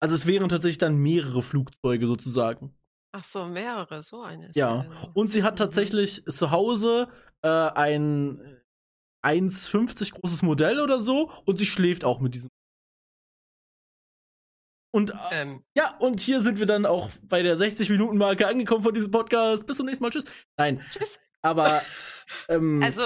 [0.00, 2.78] Also es wären tatsächlich dann mehrere Flugzeuge sozusagen.
[3.12, 4.50] Ach so, mehrere, so eine.
[4.54, 5.58] Ja, und sie hat mhm.
[5.58, 6.32] tatsächlich mhm.
[6.32, 7.08] zu Hause
[7.42, 8.62] äh, ein
[9.24, 12.50] 1,50 großes Modell oder so und sie schläft auch mit diesem.
[14.94, 15.64] Und äh, ähm.
[15.74, 19.66] ja, und hier sind wir dann auch bei der 60-Minuten-Marke angekommen von diesem Podcast.
[19.66, 20.10] Bis zum nächsten Mal.
[20.10, 20.24] Tschüss.
[20.58, 20.82] Nein.
[20.90, 21.18] Tschüss.
[21.42, 21.82] Aber
[22.48, 23.02] ähm, also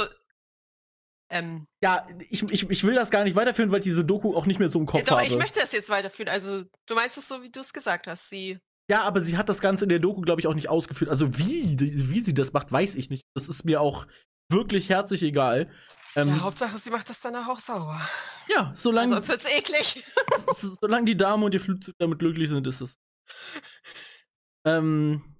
[1.32, 4.60] ähm, ja, ich, ich, ich will das gar nicht weiterführen, weil diese Doku auch nicht
[4.60, 5.26] mehr so im Kopf doch, habe.
[5.26, 6.28] ich möchte das jetzt weiterführen.
[6.28, 8.28] Also, du meinst es so, wie du es gesagt hast.
[8.28, 8.58] Sie.
[8.90, 11.10] Ja, aber sie hat das Ganze in der Doku, glaube ich, auch nicht ausgeführt.
[11.10, 13.24] Also, wie, wie sie das macht, weiß ich nicht.
[13.34, 14.06] Das ist mir auch
[14.50, 15.70] wirklich herzlich egal.
[16.16, 18.06] Ähm, ja, Hauptsache, sie macht das danach auch sauber.
[18.48, 19.14] Ja, solange.
[19.14, 20.04] Sonst wird's eklig.
[20.80, 22.94] solange die Dame und ihr Flugzeug damit glücklich sind, ist es.
[24.64, 25.31] Ähm,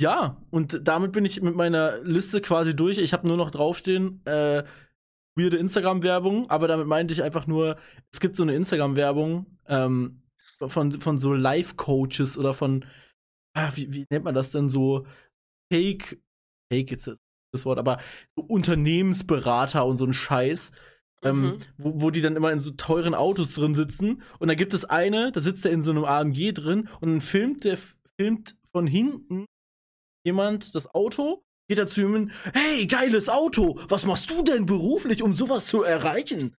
[0.00, 2.98] ja, und damit bin ich mit meiner Liste quasi durch.
[2.98, 4.64] Ich habe nur noch draufstehen, äh,
[5.36, 7.78] weirde Instagram-Werbung, aber damit meinte ich einfach nur,
[8.12, 10.22] es gibt so eine Instagram-Werbung ähm,
[10.58, 12.84] von, von so Life-Coaches oder von,
[13.54, 15.06] ah, wie, wie nennt man das denn so?
[15.72, 16.22] Fake,
[16.72, 17.10] Fake ist
[17.52, 17.98] das Wort, aber
[18.36, 20.72] so Unternehmensberater und so ein Scheiß.
[21.22, 21.58] Ähm, mhm.
[21.78, 24.20] wo, wo die dann immer in so teuren Autos drin sitzen.
[24.38, 27.20] Und da gibt es eine, da sitzt er in so einem AMG drin und dann
[27.22, 27.78] filmt der
[28.18, 29.46] filmt von hinten
[30.26, 35.22] jemand das Auto, geht er zu ihm, hey, geiles Auto, was machst du denn beruflich,
[35.22, 36.54] um sowas zu erreichen?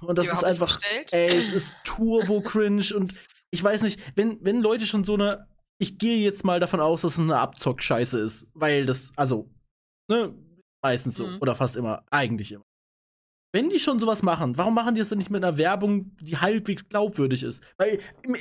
[0.00, 0.80] Und das ist einfach,
[1.10, 3.14] ey, es ist turbo cringe und
[3.50, 5.48] ich weiß nicht, wenn, wenn Leute schon so eine,
[5.80, 9.50] ich gehe jetzt mal davon aus, dass es eine Abzock-Scheiße ist, weil das, also,
[10.08, 10.34] ne,
[10.82, 11.38] meistens so, mhm.
[11.40, 12.64] oder fast immer, eigentlich immer.
[13.52, 16.36] Wenn die schon sowas machen, warum machen die es denn nicht mit einer Werbung, die
[16.36, 17.62] halbwegs glaubwürdig ist?
[17.78, 17.98] Weil,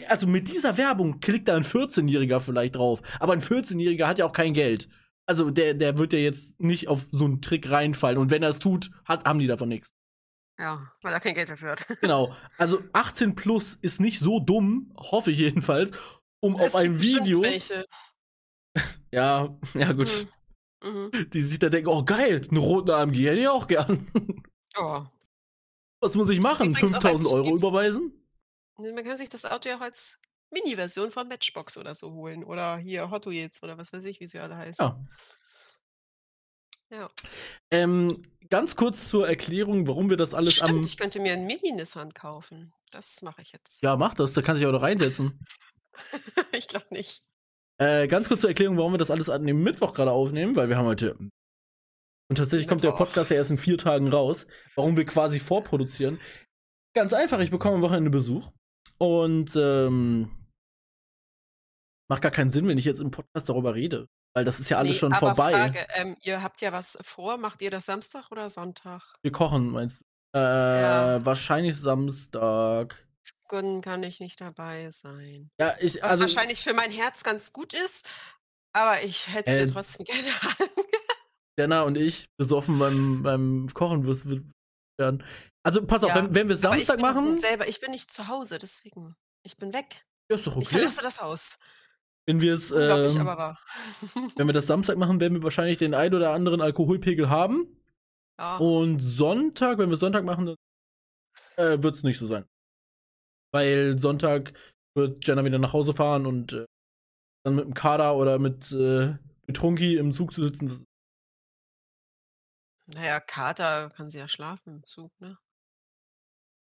[0.09, 3.01] also mit dieser Werbung klickt da ein 14-Jähriger vielleicht drauf.
[3.19, 4.89] Aber ein 14-Jähriger hat ja auch kein Geld.
[5.25, 8.17] Also der, der wird ja jetzt nicht auf so einen Trick reinfallen.
[8.17, 9.93] Und wenn er es tut, hat, haben die davon nichts.
[10.59, 11.87] Ja, weil er kein Geld dafür hat.
[12.01, 12.35] genau.
[12.57, 15.91] Also 18 plus ist nicht so dumm, hoffe ich jedenfalls,
[16.41, 17.43] um es auf ein Video.
[17.43, 17.85] Welche.
[19.11, 20.27] ja, ja gut.
[20.83, 21.09] Mhm.
[21.11, 21.29] Mhm.
[21.29, 24.07] Die sich da denken, oh geil, einen roten AMG hätte ich auch gern.
[24.77, 25.11] Ja.
[25.99, 26.75] Was muss ich machen?
[26.75, 28.13] 5000 Euro überweisen?
[28.77, 30.19] Man kann sich das Auto ja auch als
[30.51, 32.43] Mini-Version von Matchbox oder so holen.
[32.43, 34.85] Oder hier Hot Wheels oder was weiß ich, wie sie alle heißen.
[34.85, 34.99] Ja.
[36.89, 37.09] Ja.
[37.69, 40.81] Ähm, ganz kurz zur Erklärung, warum wir das alles Stimmt, am.
[40.83, 42.73] Ich könnte mir einen Mini-Nissan kaufen.
[42.91, 43.81] Das mache ich jetzt.
[43.81, 44.33] Ja, mach das.
[44.33, 45.45] Da kann sich auch noch reinsetzen.
[46.53, 47.23] ich glaube nicht.
[47.77, 50.69] Äh, ganz kurz zur Erklärung, warum wir das alles an dem Mittwoch gerade aufnehmen, weil
[50.69, 51.17] wir haben heute
[52.29, 56.19] und tatsächlich kommt der Podcast ja erst in vier Tagen raus, warum wir quasi vorproduzieren.
[56.93, 58.51] Ganz einfach, ich bekomme am Wochenende Besuch
[58.97, 60.31] und ähm,
[62.09, 64.07] macht gar keinen Sinn, wenn ich jetzt im Podcast darüber rede.
[64.33, 65.51] Weil das ist ja alles nee, schon aber vorbei.
[65.51, 69.01] Frage, ähm, ihr habt ja was vor, macht ihr das Samstag oder Sonntag?
[69.23, 70.37] Wir kochen, meinst du?
[70.37, 71.25] Äh, ja.
[71.25, 73.07] wahrscheinlich Samstag.
[73.47, 75.49] Kann ich nicht dabei sein.
[75.59, 78.05] Ja, ich, was also, wahrscheinlich für mein Herz ganz gut ist,
[78.73, 80.29] aber ich hätte es äh, mir trotzdem gerne
[81.57, 84.05] Jenna und ich besoffen beim, beim Kochen
[84.97, 85.23] werden.
[85.63, 87.37] Also pass auf, ja, wenn, wenn wir Samstag machen.
[87.37, 89.15] Selber, ich bin nicht zu Hause, deswegen.
[89.43, 90.05] Ich bin weg.
[90.29, 90.63] Ja, ist doch okay.
[90.63, 91.59] Ich verlasse das Haus.
[92.25, 92.77] Wenn wir es, ähm,
[94.35, 97.81] wenn wir das Samstag machen, werden wir wahrscheinlich den ein oder anderen Alkoholpegel haben.
[98.39, 98.57] Ja.
[98.57, 100.55] Und Sonntag, wenn wir Sonntag machen,
[101.55, 102.45] äh, wird es nicht so sein.
[103.53, 104.53] Weil Sonntag
[104.95, 106.65] wird Jenna wieder nach Hause fahren und äh,
[107.45, 109.15] dann mit dem Kader oder mit, äh,
[109.47, 110.83] mit Trunki im Zug zu sitzen, das
[112.87, 115.37] naja, Kater kann sie ja schlafen im Zug, ne?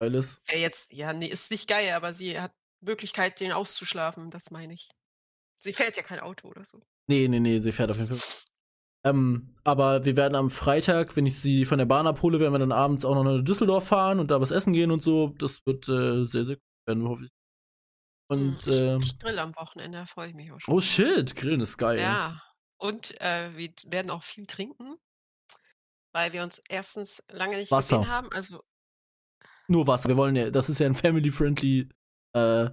[0.00, 0.40] Weil es.
[0.48, 4.74] Ja, jetzt, ja, nee, ist nicht geil, aber sie hat Möglichkeit, den auszuschlafen, das meine
[4.74, 4.90] ich.
[5.60, 6.82] Sie fährt ja kein Auto oder so.
[7.06, 8.44] Nee, nee, nee, sie fährt auf jeden Fall.
[9.06, 12.58] Ähm, aber wir werden am Freitag, wenn ich sie von der Bahn abhole, werden wir
[12.58, 15.28] dann abends auch noch nach Düsseldorf fahren und da was essen gehen und so.
[15.38, 17.30] Das wird äh, sehr, sehr gut werden, hoffe ich.
[18.28, 20.72] Und, hm, ich, äh, ich grill am Wochenende, da freue ich mich auch schon.
[20.72, 22.00] Oh shit, Grillen ist geil.
[22.00, 22.40] Ja.
[22.78, 24.96] Und äh, wir werden auch viel trinken
[26.14, 27.98] weil wir uns erstens lange nicht Wasser.
[27.98, 28.32] gesehen haben.
[28.32, 28.62] Also
[29.68, 30.08] nur Wasser.
[30.08, 31.88] Wir wollen ja, das ist ja ein family-friendly
[32.34, 32.70] äh,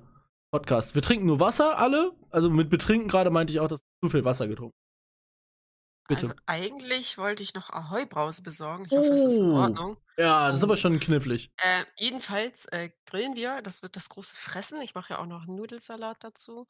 [0.52, 0.96] Podcast.
[0.96, 2.12] Wir trinken nur Wasser, alle.
[2.30, 4.78] Also mit betrinken gerade meinte ich auch, dass zu viel Wasser getrunken.
[6.08, 6.24] Bitte.
[6.24, 8.86] Also eigentlich wollte ich noch Ahoi-Brause besorgen.
[8.86, 9.12] Ich hoffe, oh.
[9.12, 9.58] das ist in oh.
[9.58, 9.98] Ordnung.
[10.18, 11.52] Ja, das ist aber schon knifflig.
[11.58, 13.62] Äh, jedenfalls äh, grillen wir.
[13.62, 14.82] Das wird das große Fressen.
[14.82, 16.68] Ich mache ja auch noch einen Nudelsalat dazu.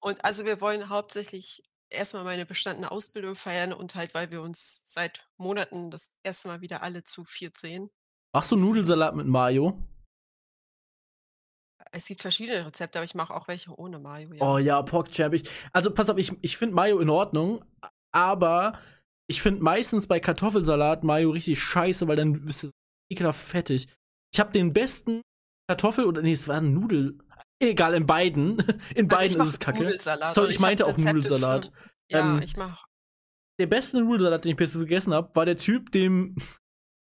[0.00, 1.62] Und also wir wollen hauptsächlich
[1.94, 6.60] erstmal meine bestandene Ausbildung feiern und halt, weil wir uns seit Monaten das erste Mal
[6.60, 7.90] wieder alle zu viert sehen.
[8.32, 9.78] Machst du Nudelsalat mit Mayo?
[11.92, 14.32] Es gibt verschiedene Rezepte, aber ich mache auch welche ohne Mayo.
[14.32, 14.42] Ja.
[14.42, 15.32] Oh ja, Porkchop.
[15.34, 17.64] Ich, also pass auf, ich, ich finde Mayo in Ordnung,
[18.12, 18.80] aber
[19.28, 22.70] ich finde meistens bei Kartoffelsalat Mayo richtig scheiße, weil dann bist du
[23.10, 23.88] ekelhaft fettig.
[24.32, 25.22] Ich habe den besten
[25.68, 27.18] Kartoffel oder nee, es war ein Nudel.
[27.60, 28.58] Egal, in beiden.
[28.94, 29.84] In also beiden ist es kacke.
[29.84, 30.34] Nudelsalat.
[30.34, 31.66] Sorry, ich, ich meinte auch Nudelsalat.
[31.66, 31.72] Für,
[32.10, 32.84] ja, ähm, ich mach.
[33.58, 36.36] Der beste Nudelsalat, den ich bisher gegessen habe, war der Typ, dem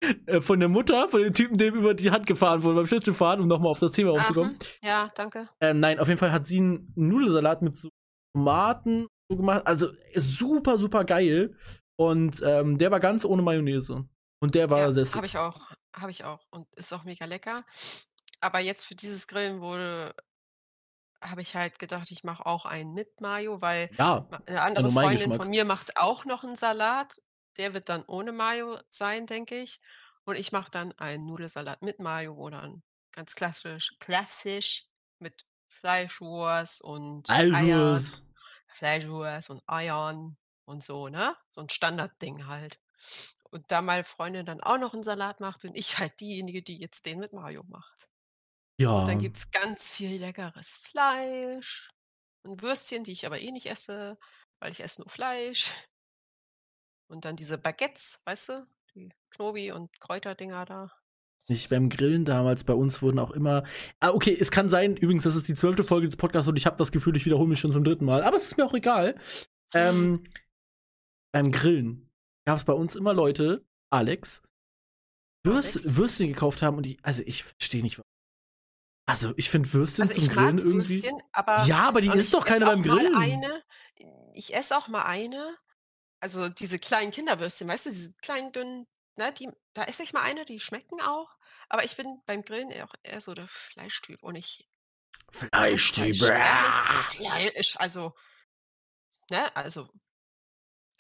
[0.26, 3.42] äh, von der Mutter, von dem Typen, dem über die Hand gefahren wurde beim Schlittschuhfahren,
[3.42, 4.58] um nochmal auf das Thema aufzukommen.
[4.82, 5.48] Ja, danke.
[5.62, 7.90] Ähm, nein, auf jeden Fall hat sie einen Nudelsalat mit so
[8.36, 9.66] Tomaten so gemacht.
[9.66, 11.56] Also super, super geil.
[11.98, 14.06] Und ähm, der war ganz ohne Mayonnaise.
[14.42, 15.72] Und der war ja, sehr Habe ich auch.
[15.96, 16.40] Habe ich auch.
[16.50, 17.64] Und ist auch mega lecker.
[18.42, 20.16] Aber jetzt für dieses Grillen wurde
[21.22, 25.34] habe ich halt gedacht, ich mache auch einen mit Mayo, weil Ja, eine andere Freundin
[25.34, 27.22] von mir macht auch noch einen Salat.
[27.58, 29.82] Der wird dann ohne Mayo sein, denke ich.
[30.26, 34.88] Und ich mache dann einen Nudelsalat mit Mayo oder 'n ganz klassisch klassisch
[35.20, 38.24] mit Fleischwurst und Alvus.
[38.68, 41.36] Fleischwurst und Eiern und so, ne?
[41.50, 42.80] So 'n Standardding halt.
[43.52, 46.80] Und da meine Freundin dann auch noch 'n Salat macht, bin ich halt diejenige, die
[46.80, 48.10] jetzt den mit Mayo macht.
[48.86, 49.22] Und dann Ja.
[49.22, 51.90] gibt's ganz viel leckeres Fleisch
[52.46, 54.18] und Würstchen, die ich aber eh nicht esse,
[54.62, 55.72] weil ich esse nur Fleisch.
[57.10, 60.92] Und dann diese Baguettes, weißt du, die Knobi und Kräuterdinger da.
[61.50, 63.64] Nicht beim Grillen damals bei uns wurden auch immer.
[64.00, 66.66] Ah, okay, es kann sein, übrigens, das ist die zwölfte Folge des Podcasts und ich
[66.66, 68.24] habe das Gefühl, ich wiederhole mich schon zum dritten Mal.
[68.24, 69.20] Aber es ist mir auch egal.
[69.74, 70.26] Ähm,
[71.34, 72.12] beim Grillen
[72.46, 74.44] gab es bei uns immer Leute, Alex,
[75.46, 75.96] Würst?
[75.96, 78.02] Würstchen gekauft haben und ich, also ich verstehe nicht.
[79.06, 81.04] Also ich finde Würstchen Also, zum ich Grillen irgendwie.
[81.04, 83.16] Würstchen, aber Ja, aber die und isst ich doch keiner esse beim mal Grillen.
[83.16, 83.64] eine
[84.34, 85.58] ich esse auch mal eine,
[86.20, 90.22] also diese kleinen Kinderwürstchen, weißt du, diese kleinen, dünnen, ne, die da esse ich mal
[90.24, 91.30] eine, die schmecken auch,
[91.70, 94.68] aber ich bin beim Grillen eher auch eher so der Fleischtyp und ich
[95.32, 96.16] Fleischtyp.
[96.16, 96.44] Fleisch gerne.
[96.44, 97.04] Ah.
[97.10, 98.14] Fleisch, also
[99.30, 99.90] ne, also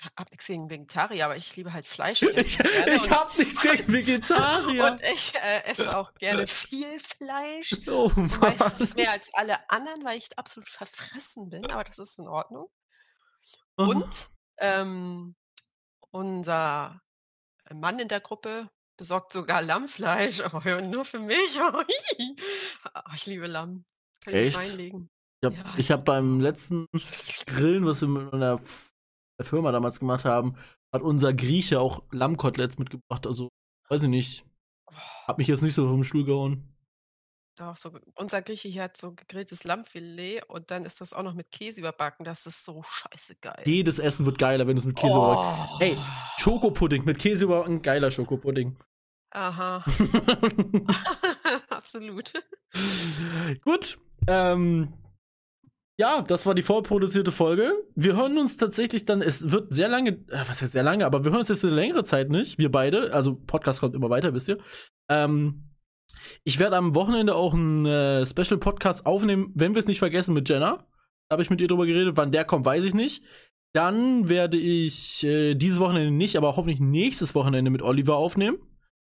[0.01, 2.21] ha habe nix gegen Vegetarier, aber ich liebe halt Fleisch.
[2.35, 4.91] Ich Ich, ich hab nichts gegen Vegetarier.
[4.93, 7.73] und ich, äh, esse auch gerne viel Fleisch.
[7.87, 12.27] oh meistens mehr als alle anderen, weil ich absolut verfressen bin, aber das ist in
[12.27, 12.69] Ordnung.
[13.75, 15.35] Und, ähm,
[16.11, 17.01] unser
[17.73, 21.59] Mann in der Gruppe besorgt sogar Lammfleisch, aber nur für mich.
[22.93, 23.85] Ah, ich liebe Lamm.
[24.21, 24.57] Kann ich Echt?
[24.57, 25.09] reinlegen.
[25.41, 26.85] Ich habe Ja, ich hab beim letzten
[27.47, 28.90] Grillen, was wir mit einer F-
[29.41, 30.55] der Firma damals gemacht haben,
[30.93, 33.25] hat unser Grieche auch Lammkoteletts mitgebracht.
[33.27, 33.49] Also,
[33.89, 34.45] weiß ich nicht.
[35.25, 36.67] Hab mich jetzt nicht so vom Stuhl gehauen.
[37.55, 41.33] doch, so unser Grieche hier hat so gegrilltes Lammfilet und dann ist das auch noch
[41.33, 42.23] mit Käse überbacken.
[42.25, 43.63] Das ist so scheiße geil.
[43.65, 45.71] Jedes Essen wird geiler, wenn du es mit Käse überbackst.
[45.75, 45.79] Oh.
[45.79, 45.97] Hey,
[46.37, 48.77] Schokopudding mit Käse überbacken, geiler Schokopudding.
[49.31, 49.83] Aha.
[51.69, 52.33] Absolut.
[53.63, 53.97] Gut.
[54.27, 54.93] Ähm,
[56.01, 57.71] ja, das war die vorproduzierte Folge.
[57.95, 61.23] Wir hören uns tatsächlich dann, es wird sehr lange, äh, was heißt sehr lange, aber
[61.23, 63.13] wir hören uns jetzt eine längere Zeit nicht, wir beide.
[63.13, 64.57] Also Podcast kommt immer weiter, wisst ihr.
[65.11, 65.69] Ähm,
[66.43, 70.49] ich werde am Wochenende auch einen äh, Special-Podcast aufnehmen, wenn wir es nicht vergessen, mit
[70.49, 70.87] Jenna.
[71.29, 72.17] Da habe ich mit ihr drüber geredet.
[72.17, 73.23] Wann der kommt, weiß ich nicht.
[73.73, 78.57] Dann werde ich äh, dieses Wochenende nicht, aber hoffentlich nächstes Wochenende mit Oliver aufnehmen.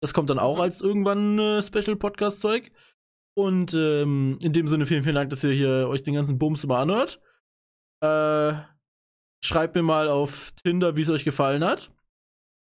[0.02, 0.62] Das kommt dann auch Mhm.
[0.62, 2.72] als irgendwann äh, Special-Podcast-Zeug.
[3.38, 6.64] Und ähm, in dem Sinne vielen, vielen Dank, dass ihr hier euch den ganzen Bums
[6.64, 7.20] immer anhört.
[8.02, 8.54] Äh,
[9.44, 11.92] schreibt mir mal auf Tinder, wie es euch gefallen hat.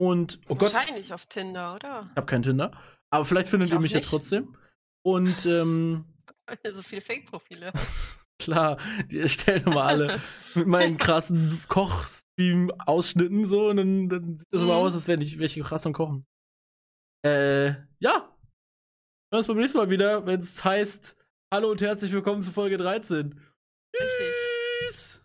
[0.01, 2.11] Und, oh Gott, ich Wahrscheinlich auf Tinder, oder?
[2.15, 2.73] habe keinen Tinder.
[3.11, 4.11] Aber vielleicht findet Ich ihr mich ja nicht.
[4.11, 4.57] trotzdem.
[5.05, 6.05] Und, ähm,
[6.71, 7.73] So viele Fake-Profile.
[8.41, 8.79] klar,
[9.11, 10.21] die erstellen immer alle
[10.55, 14.79] mit meinen krassen Kochstream-Ausschnitten so und dann, dann sieht das immer Mhm.
[14.87, 16.27] aus, als wäre ich, ich krass am Kochen.
[17.25, 18.35] Äh, ja.
[19.31, 21.14] Uns beim nächsten Mal wieder, wenn es heißt
[21.53, 23.39] Hallo und herzlich willkommen zu Folge 13.
[23.95, 24.35] Richtig.
[24.81, 25.20] Tschüss.